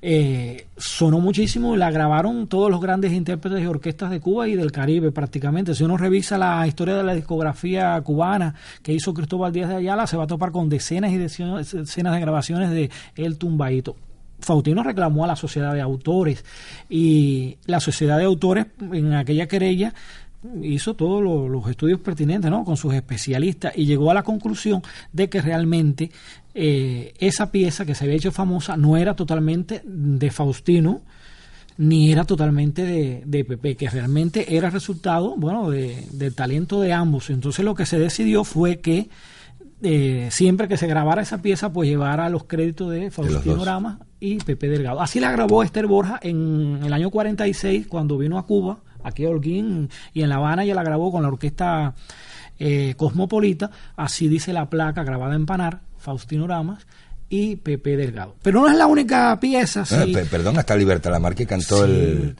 Eh, 0.00 0.66
sonó 0.76 1.18
muchísimo 1.18 1.74
y 1.74 1.78
la 1.78 1.90
grabaron 1.90 2.46
todos 2.46 2.70
los 2.70 2.80
grandes 2.80 3.12
intérpretes 3.12 3.60
y 3.60 3.66
orquestas 3.66 4.10
de 4.10 4.20
Cuba 4.20 4.46
y 4.48 4.54
del 4.54 4.70
Caribe 4.70 5.10
prácticamente. 5.10 5.74
Si 5.74 5.82
uno 5.82 5.96
revisa 5.96 6.38
la 6.38 6.66
historia 6.66 6.94
de 6.94 7.02
la 7.02 7.14
discografía 7.14 8.00
cubana 8.02 8.54
que 8.82 8.92
hizo 8.92 9.12
Cristóbal 9.12 9.52
Díaz 9.52 9.70
de 9.70 9.76
Ayala, 9.76 10.06
se 10.06 10.16
va 10.16 10.24
a 10.24 10.28
topar 10.28 10.52
con 10.52 10.68
decenas 10.68 11.10
y 11.10 11.18
decenas 11.18 12.14
de 12.14 12.20
grabaciones 12.20 12.70
de 12.70 12.90
El 13.16 13.38
Tumbaito. 13.38 13.96
Faustino 14.40 14.84
reclamó 14.84 15.24
a 15.24 15.26
la 15.26 15.36
sociedad 15.36 15.74
de 15.74 15.80
autores 15.80 16.44
y 16.88 17.58
la 17.66 17.80
sociedad 17.80 18.18
de 18.18 18.24
autores 18.24 18.66
en 18.80 19.14
aquella 19.14 19.48
querella 19.48 19.94
hizo 20.62 20.94
todos 20.94 21.22
los, 21.22 21.68
estudios 21.68 21.98
pertinentes 22.00 22.50
¿no? 22.50 22.64
con 22.64 22.76
sus 22.76 22.94
especialistas 22.94 23.72
y 23.76 23.86
llegó 23.86 24.10
a 24.10 24.14
la 24.14 24.22
conclusión 24.22 24.82
de 25.12 25.28
que 25.28 25.42
realmente 25.42 26.10
eh, 26.54 27.14
esa 27.18 27.50
pieza 27.50 27.84
que 27.84 27.94
se 27.94 28.04
había 28.04 28.16
hecho 28.16 28.32
famosa 28.32 28.76
no 28.76 28.96
era 28.96 29.14
totalmente 29.14 29.82
de 29.84 30.30
Faustino 30.30 31.02
ni 31.78 32.10
era 32.10 32.24
totalmente 32.24 32.84
de, 32.84 33.22
de 33.24 33.44
Pepe, 33.44 33.76
que 33.76 33.88
realmente 33.88 34.56
era 34.56 34.68
resultado 34.68 35.36
bueno 35.36 35.70
de, 35.70 36.06
del 36.10 36.34
talento 36.34 36.80
de 36.80 36.92
ambos. 36.92 37.30
Entonces 37.30 37.64
lo 37.64 37.76
que 37.76 37.86
se 37.86 38.00
decidió 38.00 38.42
fue 38.42 38.80
que 38.80 39.08
eh, 39.82 40.28
siempre 40.32 40.66
que 40.66 40.76
se 40.76 40.88
grabara 40.88 41.22
esa 41.22 41.40
pieza, 41.40 41.72
pues 41.72 41.88
llevara 41.88 42.28
los 42.30 42.44
créditos 42.44 42.90
de 42.90 43.12
Faustino 43.12 43.64
Rama 43.64 44.00
y 44.18 44.38
Pepe 44.38 44.68
Delgado. 44.68 45.00
Así 45.00 45.20
la 45.20 45.30
grabó 45.30 45.62
Esther 45.62 45.86
Borja 45.86 46.18
en 46.20 46.80
el 46.82 46.92
año 46.92 47.10
46, 47.10 47.86
cuando 47.86 48.18
vino 48.18 48.38
a 48.38 48.46
Cuba 48.46 48.80
aquí 49.04 49.24
Holguín 49.24 49.88
y 50.12 50.22
en 50.22 50.28
La 50.28 50.36
Habana 50.36 50.64
ya 50.64 50.74
la 50.74 50.82
grabó 50.82 51.12
con 51.12 51.22
la 51.22 51.28
orquesta 51.28 51.94
eh, 52.58 52.94
Cosmopolita, 52.96 53.70
así 53.96 54.26
dice 54.26 54.52
la 54.52 54.68
placa 54.68 55.04
grabada 55.04 55.36
en 55.36 55.46
Panar, 55.46 55.80
Faustino 56.08 56.46
Ramas, 56.46 56.86
y 57.30 57.56
Pepe 57.56 57.96
Delgado. 57.96 58.36
Pero 58.42 58.62
no 58.62 58.68
es 58.68 58.76
la 58.76 58.86
única 58.86 59.38
pieza. 59.38 59.84
Ah, 59.90 60.06
perdón, 60.30 60.58
hasta 60.58 60.74
Libertad 60.76 61.12
que 61.34 61.46
cantó 61.46 61.84
el, 61.84 62.34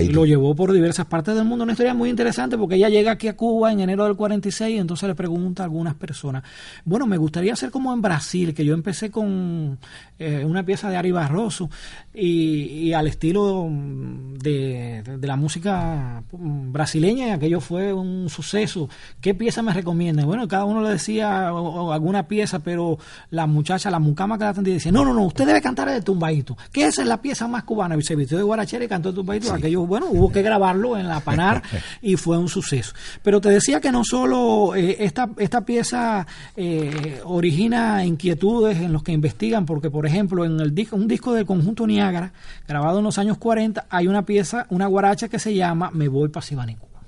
Y 0.00 0.08
lo 0.08 0.24
llevó 0.24 0.54
por 0.54 0.72
diversas 0.72 1.06
partes 1.06 1.34
del 1.34 1.44
mundo. 1.44 1.64
Una 1.64 1.72
historia 1.72 1.94
muy 1.94 2.10
interesante 2.10 2.56
porque 2.56 2.76
ella 2.76 2.88
llega 2.88 3.12
aquí 3.12 3.26
a 3.26 3.36
Cuba 3.36 3.72
en 3.72 3.80
enero 3.80 4.04
del 4.04 4.14
46 4.14 4.76
y 4.76 4.78
entonces 4.78 5.08
le 5.08 5.14
pregunta 5.14 5.62
a 5.62 5.66
algunas 5.66 5.94
personas, 5.94 6.44
bueno, 6.84 7.06
me 7.06 7.16
gustaría 7.16 7.52
hacer 7.52 7.70
como 7.70 7.92
en 7.92 8.00
Brasil, 8.00 8.54
que 8.54 8.64
yo 8.64 8.74
empecé 8.74 9.10
con 9.10 9.78
eh, 10.18 10.44
una 10.44 10.64
pieza 10.64 10.88
de 10.88 10.96
Ari 10.96 11.10
Barroso 11.10 11.68
y, 12.14 12.92
al 12.92 13.06
estilo 13.08 13.68
de, 13.70 15.02
de, 15.02 15.26
la 15.26 15.36
música 15.36 16.22
brasileña 16.32 17.26
y 17.26 17.30
aquello 17.30 17.60
fue 17.60 17.92
un 17.92 18.30
suceso. 18.30 18.88
¿Qué 19.20 19.34
pieza 19.34 19.62
me 19.62 19.72
recomienda? 19.72 20.24
Bueno, 20.24 20.46
cada 20.48 20.64
uno 20.64 20.82
le 20.82 20.90
decía 20.90 21.48
alguna 21.48 22.28
pieza, 22.28 22.60
pero 22.60 22.98
la 23.30 23.46
muchacha, 23.46 23.90
la 23.96 24.00
mucama 24.00 24.36
que 24.36 24.44
la 24.44 24.50
atendía 24.50 24.74
decía, 24.74 24.92
no, 24.92 25.04
no, 25.04 25.14
no, 25.14 25.24
usted 25.24 25.46
debe 25.46 25.62
cantar 25.62 25.88
el 25.88 26.04
tumbaito, 26.04 26.56
que 26.70 26.84
esa 26.84 27.00
es 27.00 27.08
la 27.08 27.20
pieza 27.22 27.48
más 27.48 27.64
cubana. 27.64 27.96
Y 27.96 28.02
se 28.02 28.14
vistió 28.14 28.36
de 28.36 28.44
guarachera 28.44 28.84
y 28.84 28.88
cantó 28.88 29.08
el 29.08 29.14
tumbaito. 29.14 29.52
Aquello, 29.52 29.86
bueno, 29.86 30.06
hubo 30.10 30.30
que 30.30 30.42
grabarlo 30.42 30.98
en 30.98 31.08
la 31.08 31.20
Panar 31.20 31.62
y 32.02 32.16
fue 32.16 32.36
un 32.36 32.48
suceso. 32.48 32.92
Pero 33.22 33.40
te 33.40 33.48
decía 33.48 33.80
que 33.80 33.90
no 33.90 34.04
solo 34.04 34.74
eh, 34.74 34.96
esta, 35.00 35.30
esta 35.38 35.62
pieza 35.62 36.26
eh, 36.56 37.20
origina 37.24 38.04
inquietudes 38.04 38.76
en 38.76 38.92
los 38.92 39.02
que 39.02 39.12
investigan, 39.12 39.64
porque 39.64 39.90
por 39.90 40.06
ejemplo, 40.06 40.44
en 40.44 40.60
el 40.60 40.74
disco, 40.74 40.96
un 40.96 41.08
disco 41.08 41.32
del 41.32 41.46
conjunto 41.46 41.86
Niágara, 41.86 42.32
grabado 42.68 42.98
en 42.98 43.04
los 43.04 43.16
años 43.16 43.38
40, 43.38 43.86
hay 43.88 44.08
una 44.08 44.26
pieza, 44.26 44.66
una 44.68 44.86
guaracha 44.86 45.28
que 45.28 45.38
se 45.38 45.54
llama 45.54 45.90
Me 45.94 46.08
voy 46.08 46.28
para 46.28 46.46
Cuba. 46.46 47.00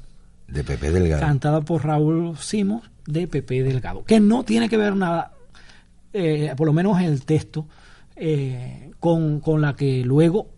De 0.46 0.64
Pepe 0.64 0.90
Delgado. 0.90 1.20
Cantada 1.20 1.60
por 1.60 1.84
Raúl 1.84 2.38
Simos 2.38 2.82
de 3.06 3.26
Pepe 3.26 3.62
Delgado. 3.62 4.04
Que 4.04 4.20
no 4.20 4.42
tiene 4.42 4.68
que 4.68 4.78
ver 4.78 4.96
nada, 4.96 5.32
eh, 6.12 6.52
por 6.56 6.66
lo 6.66 6.72
menos 6.72 6.98
en 7.00 7.06
el 7.06 7.24
texto, 7.24 7.66
eh, 8.16 8.90
con, 9.00 9.40
la 9.60 9.74
que 9.74 10.04
luego 10.04 10.48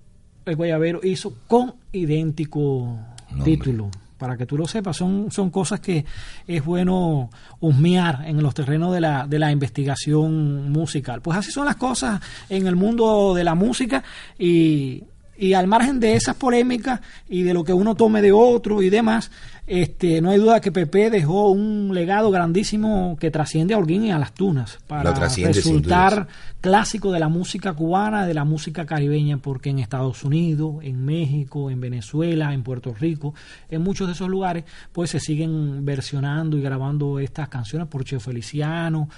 el 0.47 0.57
Guayabero 0.57 1.01
hizo 1.03 1.35
con 1.47 1.75
idéntico 1.93 2.99
título 3.45 3.91
para 4.21 4.37
que 4.37 4.45
tú 4.45 4.59
lo 4.59 4.69
sepas, 4.69 4.99
son, 4.99 5.31
son 5.31 5.49
cosas 5.49 5.81
que 5.81 6.05
es 6.47 6.63
bueno 6.63 7.31
husmear 7.61 8.25
en 8.27 8.43
los 8.43 8.55
terrenos 8.55 8.93
de 8.93 9.01
la, 9.01 9.27
de 9.27 9.39
la 9.39 9.51
investigación 9.51 10.71
musical. 10.71 11.23
Pues 11.23 11.39
así 11.39 11.51
son 11.51 11.65
las 11.65 11.77
cosas 11.77 12.21
en 12.51 12.67
el 12.67 12.77
mundo 12.77 13.33
de 13.35 13.45
la 13.45 13.55
música 13.55 14.05
y, 14.39 15.03
y 15.41 15.55
al 15.55 15.67
margen 15.67 16.01
de 16.01 16.13
esas 16.15 16.37
polémicas 16.37 17.01
y 17.27 17.45
de 17.45 17.55
lo 17.55 17.65
que 17.65 17.73
uno 17.73 17.95
tome 17.95 18.21
de 18.21 18.31
otro 18.31 18.83
y 18.83 18.91
demás, 18.91 19.31
este, 19.67 20.21
no 20.21 20.31
hay 20.31 20.39
duda 20.39 20.61
que 20.61 20.71
Pepe 20.71 21.09
dejó 21.09 21.51
un 21.51 21.93
legado 21.95 22.31
grandísimo 22.31 23.17
que 23.19 23.31
trasciende 23.31 23.73
a 23.73 23.79
Holguín 23.79 24.05
y 24.05 24.11
a 24.11 24.19
las 24.19 24.35
Tunas 24.35 24.79
para 24.87 25.15
resultar 25.15 26.29
clásico 26.61 27.11
de 27.11 27.21
la 27.21 27.29
música 27.29 27.73
cubana, 27.73 28.27
de 28.27 28.35
la 28.35 28.45
música 28.45 28.85
caribeña, 28.85 29.39
porque 29.39 29.71
en 29.71 29.79
Estados 29.79 30.25
Unidos, 30.25 30.77
en 30.83 31.03
México, 31.07 31.71
en 31.71 31.81
Venezuela, 31.81 32.53
en 32.53 32.63
Puerto 32.63 32.93
Rico, 32.93 33.33
en 33.71 33.81
muchos 33.81 34.09
de 34.09 34.13
esos 34.13 34.29
lugares, 34.29 34.65
pues 34.93 35.09
se 35.09 35.21
siguen 35.21 35.87
versionando 35.87 36.59
y 36.59 36.61
grabando 36.61 37.19
estas 37.19 37.49
canciones 37.49 37.89
por 37.89 38.05
Cheo 38.05 38.21
Feliciano, 38.21 39.09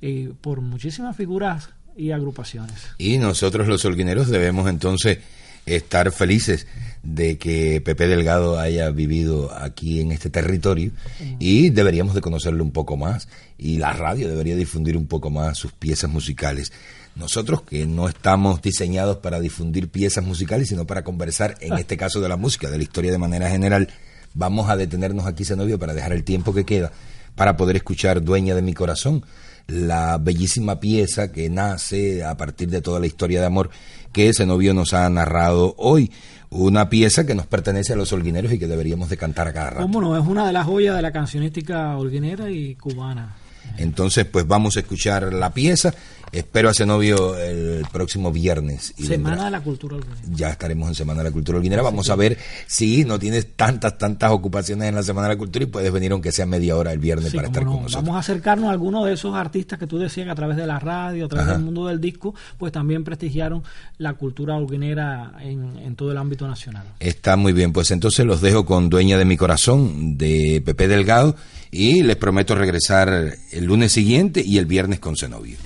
eh, 0.00 0.32
por 0.40 0.60
muchísimas 0.60 1.16
figuras 1.16 1.70
y 1.96 2.12
agrupaciones. 2.12 2.92
Y 2.98 3.18
nosotros 3.18 3.66
los 3.66 3.84
holguineros 3.84 4.28
debemos 4.28 4.68
entonces 4.68 5.18
estar 5.66 6.10
felices 6.12 6.66
de 7.02 7.36
que 7.36 7.80
Pepe 7.80 8.06
Delgado 8.06 8.58
haya 8.60 8.90
vivido 8.90 9.52
aquí 9.52 10.00
en 10.00 10.12
este 10.12 10.30
territorio 10.30 10.92
y 11.38 11.70
deberíamos 11.70 12.14
de 12.14 12.20
conocerlo 12.20 12.62
un 12.62 12.70
poco 12.70 12.96
más 12.96 13.28
y 13.58 13.78
la 13.78 13.92
radio 13.92 14.28
debería 14.28 14.54
difundir 14.54 14.96
un 14.96 15.06
poco 15.06 15.30
más 15.30 15.58
sus 15.58 15.72
piezas 15.72 16.10
musicales. 16.10 16.72
Nosotros 17.14 17.62
que 17.62 17.86
no 17.86 18.08
estamos 18.08 18.62
diseñados 18.62 19.18
para 19.18 19.40
difundir 19.40 19.88
piezas 19.88 20.24
musicales, 20.24 20.68
sino 20.68 20.86
para 20.86 21.04
conversar, 21.04 21.56
en 21.60 21.74
este 21.74 21.96
caso 21.96 22.20
de 22.20 22.28
la 22.28 22.36
música, 22.36 22.70
de 22.70 22.78
la 22.78 22.84
historia 22.84 23.10
de 23.12 23.18
manera 23.18 23.50
general, 23.50 23.88
vamos 24.32 24.70
a 24.70 24.76
detenernos 24.76 25.26
aquí, 25.26 25.44
Zenobio, 25.44 25.78
para 25.78 25.94
dejar 25.94 26.12
el 26.12 26.24
tiempo 26.24 26.54
que 26.54 26.64
queda 26.64 26.92
para 27.34 27.56
poder 27.56 27.76
escuchar 27.76 28.22
Dueña 28.22 28.54
de 28.54 28.62
mi 28.62 28.74
corazón, 28.74 29.24
la 29.66 30.18
bellísima 30.18 30.80
pieza 30.80 31.32
que 31.32 31.48
nace 31.50 32.24
a 32.24 32.36
partir 32.36 32.68
de 32.68 32.82
toda 32.82 33.00
la 33.00 33.06
historia 33.06 33.40
de 33.40 33.46
amor 33.46 33.70
que 34.12 34.28
ese 34.28 34.46
novio 34.46 34.74
nos 34.74 34.94
ha 34.94 35.08
narrado 35.08 35.74
hoy. 35.78 36.10
Una 36.50 36.90
pieza 36.90 37.24
que 37.24 37.34
nos 37.34 37.46
pertenece 37.46 37.94
a 37.94 37.96
los 37.96 38.12
holguineros 38.12 38.52
y 38.52 38.58
que 38.58 38.66
deberíamos 38.66 39.08
de 39.08 39.16
cantar 39.16 39.48
a 39.48 39.52
cada 39.54 39.70
rato. 39.70 40.16
Es 40.18 40.26
una 40.26 40.46
de 40.46 40.52
las 40.52 40.66
joyas 40.66 40.96
de 40.96 41.02
la 41.02 41.10
cancionística 41.10 41.96
holguinera 41.96 42.50
y 42.50 42.74
cubana. 42.74 43.36
Entonces, 43.76 44.24
pues 44.24 44.46
vamos 44.46 44.76
a 44.76 44.80
escuchar 44.80 45.32
la 45.32 45.52
pieza 45.52 45.94
Espero 46.32 46.70
a 46.70 46.86
novio 46.86 47.38
el 47.38 47.84
próximo 47.92 48.32
viernes. 48.32 48.94
Y 48.96 49.04
Semana 49.04 49.44
de 49.44 49.50
la 49.50 49.60
Cultura 49.60 49.98
Ya 50.30 50.48
estaremos 50.48 50.88
en 50.88 50.94
Semana 50.94 51.22
de 51.22 51.28
la 51.28 51.30
Cultura 51.30 51.58
Olguinera. 51.58 51.82
Vamos 51.82 52.08
a 52.08 52.16
ver 52.16 52.38
si 52.66 53.04
no 53.04 53.18
tienes 53.18 53.54
tantas, 53.54 53.98
tantas 53.98 54.30
ocupaciones 54.30 54.88
en 54.88 54.94
la 54.94 55.02
Semana 55.02 55.28
de 55.28 55.34
la 55.34 55.38
Cultura 55.38 55.64
y 55.64 55.66
puedes 55.66 55.92
venir 55.92 56.12
aunque 56.12 56.32
sea 56.32 56.46
media 56.46 56.74
hora 56.74 56.90
el 56.90 57.00
viernes 57.00 57.34
para 57.34 57.48
estar 57.48 57.64
con 57.66 57.82
nosotros. 57.82 58.02
Vamos 58.02 58.16
a 58.16 58.20
acercarnos 58.20 58.70
a 58.70 58.72
algunos 58.72 59.04
de 59.04 59.12
esos 59.12 59.34
artistas 59.34 59.78
que 59.78 59.86
tú 59.86 59.98
decías 59.98 60.24
que 60.24 60.30
a 60.30 60.34
través 60.34 60.56
de 60.56 60.66
la 60.66 60.78
radio, 60.78 61.26
a 61.26 61.28
través 61.28 61.48
del 61.48 61.60
mundo 61.60 61.86
del 61.86 62.00
disco, 62.00 62.34
pues 62.56 62.72
también 62.72 63.04
prestigiaron 63.04 63.62
la 63.98 64.14
cultura 64.14 64.56
holguinera 64.56 65.34
en, 65.42 65.76
en 65.76 65.96
todo 65.96 66.12
el 66.12 66.16
ámbito 66.16 66.48
nacional. 66.48 66.84
Está 66.98 67.36
muy 67.36 67.52
bien, 67.52 67.74
pues 67.74 67.90
entonces 67.90 68.24
los 68.24 68.40
dejo 68.40 68.64
con 68.64 68.88
Dueña 68.88 69.18
de 69.18 69.26
mi 69.26 69.36
Corazón 69.36 70.16
de 70.16 70.62
Pepe 70.64 70.88
Delgado 70.88 71.36
y 71.72 72.02
les 72.02 72.16
prometo 72.16 72.54
regresar 72.54 73.36
el 73.50 73.64
lunes 73.64 73.90
siguiente 73.90 74.42
y 74.44 74.58
el 74.58 74.66
viernes 74.66 75.00
con 75.00 75.16
Zenobio. 75.16 75.56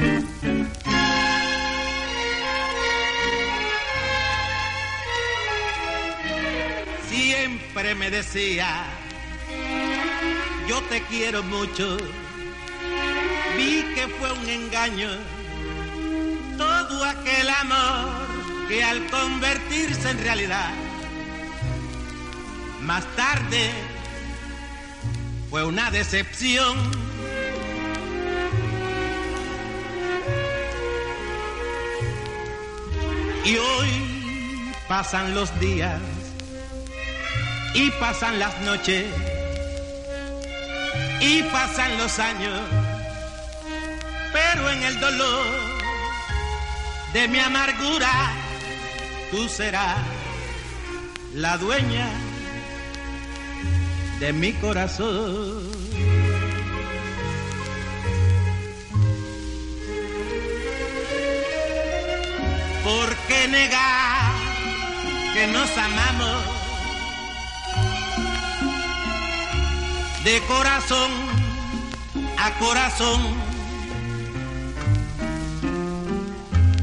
me 7.95 8.11
decía, 8.11 8.85
yo 10.69 10.81
te 10.85 11.03
quiero 11.03 11.43
mucho, 11.43 11.97
vi 13.57 13.83
que 13.95 14.07
fue 14.19 14.33
un 14.33 14.49
engaño 14.49 15.09
todo 16.57 17.05
aquel 17.05 17.49
amor 17.49 18.69
que 18.69 18.83
al 18.83 19.07
convertirse 19.09 20.11
en 20.11 20.19
realidad, 20.19 20.71
más 22.83 23.05
tarde 23.17 23.71
fue 25.57 25.65
una 25.65 25.91
decepción. 25.91 26.77
Y 33.43 33.57
hoy 33.57 34.73
pasan 34.87 35.35
los 35.35 35.59
días 35.59 35.99
y 37.73 37.91
pasan 37.93 38.39
las 38.39 38.61
noches 38.67 39.07
y 41.21 41.43
pasan 41.45 41.97
los 41.97 42.19
años, 42.19 42.61
pero 44.35 44.71
en 44.71 44.83
el 44.83 45.01
dolor 45.01 45.47
de 47.15 47.29
mi 47.29 47.39
amargura 47.39 48.31
tú 49.31 49.49
serás 49.49 49.97
la 51.33 51.57
dueña 51.57 52.26
de 54.21 54.33
mi 54.33 54.53
corazón. 54.55 55.71
¿Por 62.85 63.17
qué 63.29 63.49
negar 63.49 64.33
que 65.35 65.47
nos 65.49 65.71
amamos 65.77 66.45
de 70.25 70.41
corazón 70.43 71.11
a 72.39 72.51
corazón? 72.59 73.21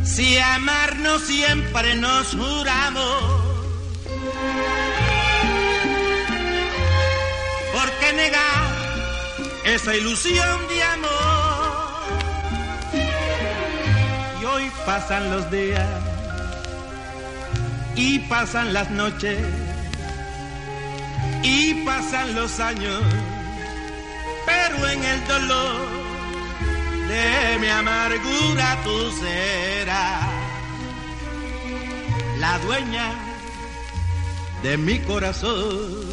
Si 0.03 0.37
amarnos 0.37 1.23
siempre 1.23 1.95
nos 1.95 2.35
juramos. 2.35 3.42
¿Por 8.03 8.11
qué 8.11 8.17
negar 8.17 8.75
esa 9.63 9.95
ilusión 9.95 10.67
de 10.67 10.83
amor? 10.83 11.73
hoy 14.45 14.69
pasan 14.85 15.31
los 15.31 15.49
días 15.49 15.87
y 17.95 18.19
pasan 18.19 18.73
las 18.73 18.89
noches 18.91 19.39
y 21.43 21.85
pasan 21.85 22.35
los 22.35 22.59
años, 22.59 23.01
pero 24.45 24.89
en 24.89 25.03
el 25.03 25.27
dolor 25.27 25.87
de 27.07 27.57
mi 27.59 27.67
amargura 27.69 28.79
tú 28.83 29.11
serás 29.21 30.29
la 32.37 32.59
dueña 32.59 33.13
de 34.61 34.77
mi 34.77 34.99
corazón. 34.99 36.12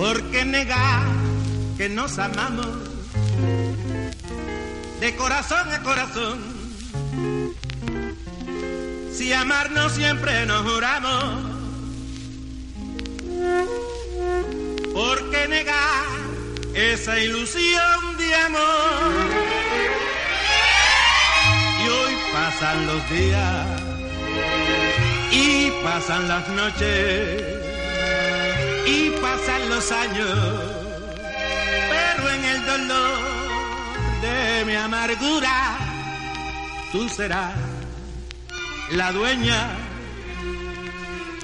¿Por 0.00 0.22
qué 0.30 0.46
negar 0.46 1.02
que 1.76 1.90
nos 1.90 2.18
amamos 2.18 2.66
de 4.98 5.14
corazón 5.14 5.70
a 5.70 5.82
corazón? 5.82 6.38
Si 9.12 9.30
amarnos 9.30 9.92
siempre 9.92 10.46
nos 10.46 10.62
juramos. 10.62 11.24
¿Por 14.94 15.30
qué 15.30 15.48
negar 15.48 16.06
esa 16.72 17.20
ilusión 17.20 18.16
de 18.16 18.34
amor? 18.36 19.30
Y 21.84 21.88
hoy 21.88 22.14
pasan 22.32 22.86
los 22.86 23.10
días 23.10 23.66
y 25.30 25.70
pasan 25.84 26.26
las 26.26 26.48
noches 26.48 27.59
y 28.86 29.10
pasan 29.22 29.68
los 29.68 29.92
años, 29.92 30.38
pero 31.90 32.30
en 32.30 32.44
el 32.44 32.66
dolor 32.66 33.18
de 34.22 34.64
mi 34.66 34.74
amargura, 34.74 35.78
tú 36.92 37.08
serás 37.08 37.54
la 38.90 39.12
dueña 39.12 39.70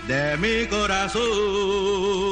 de 0.06 0.36
mi 0.38 0.66
corazón. 0.66 2.25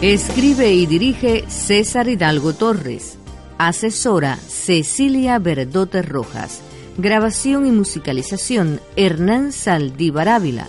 Escribe 0.00 0.72
y 0.72 0.86
dirige 0.86 1.44
César 1.48 2.08
Hidalgo 2.08 2.52
Torres. 2.52 3.18
Asesora 3.58 4.36
Cecilia 4.36 5.40
Verdote 5.40 6.02
Rojas. 6.02 6.60
Grabación 6.98 7.66
y 7.66 7.72
musicalización 7.72 8.80
Hernán 8.94 9.50
Saldívar 9.50 10.28
Ávila. 10.28 10.68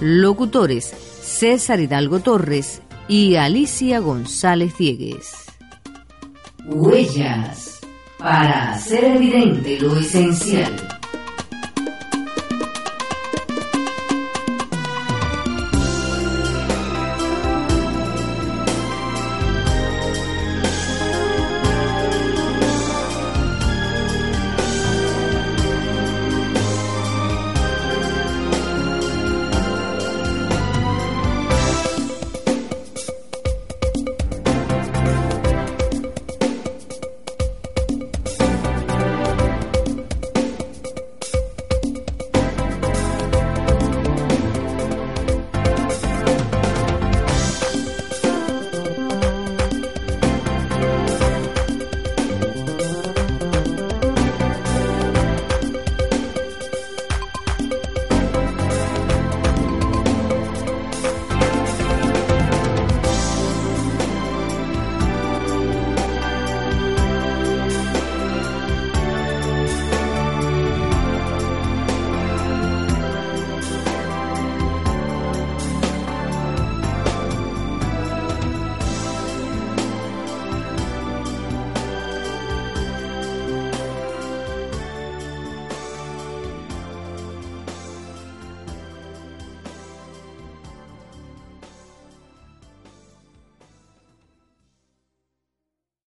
Locutores 0.00 0.84
César 0.86 1.80
Hidalgo 1.80 2.20
Torres 2.20 2.80
y 3.08 3.34
Alicia 3.34 3.98
González 3.98 4.78
Diegues. 4.78 5.32
Huellas. 6.64 7.80
Para 8.16 8.74
hacer 8.74 9.02
evidente 9.02 9.80
lo 9.80 9.96
esencial. 9.96 10.97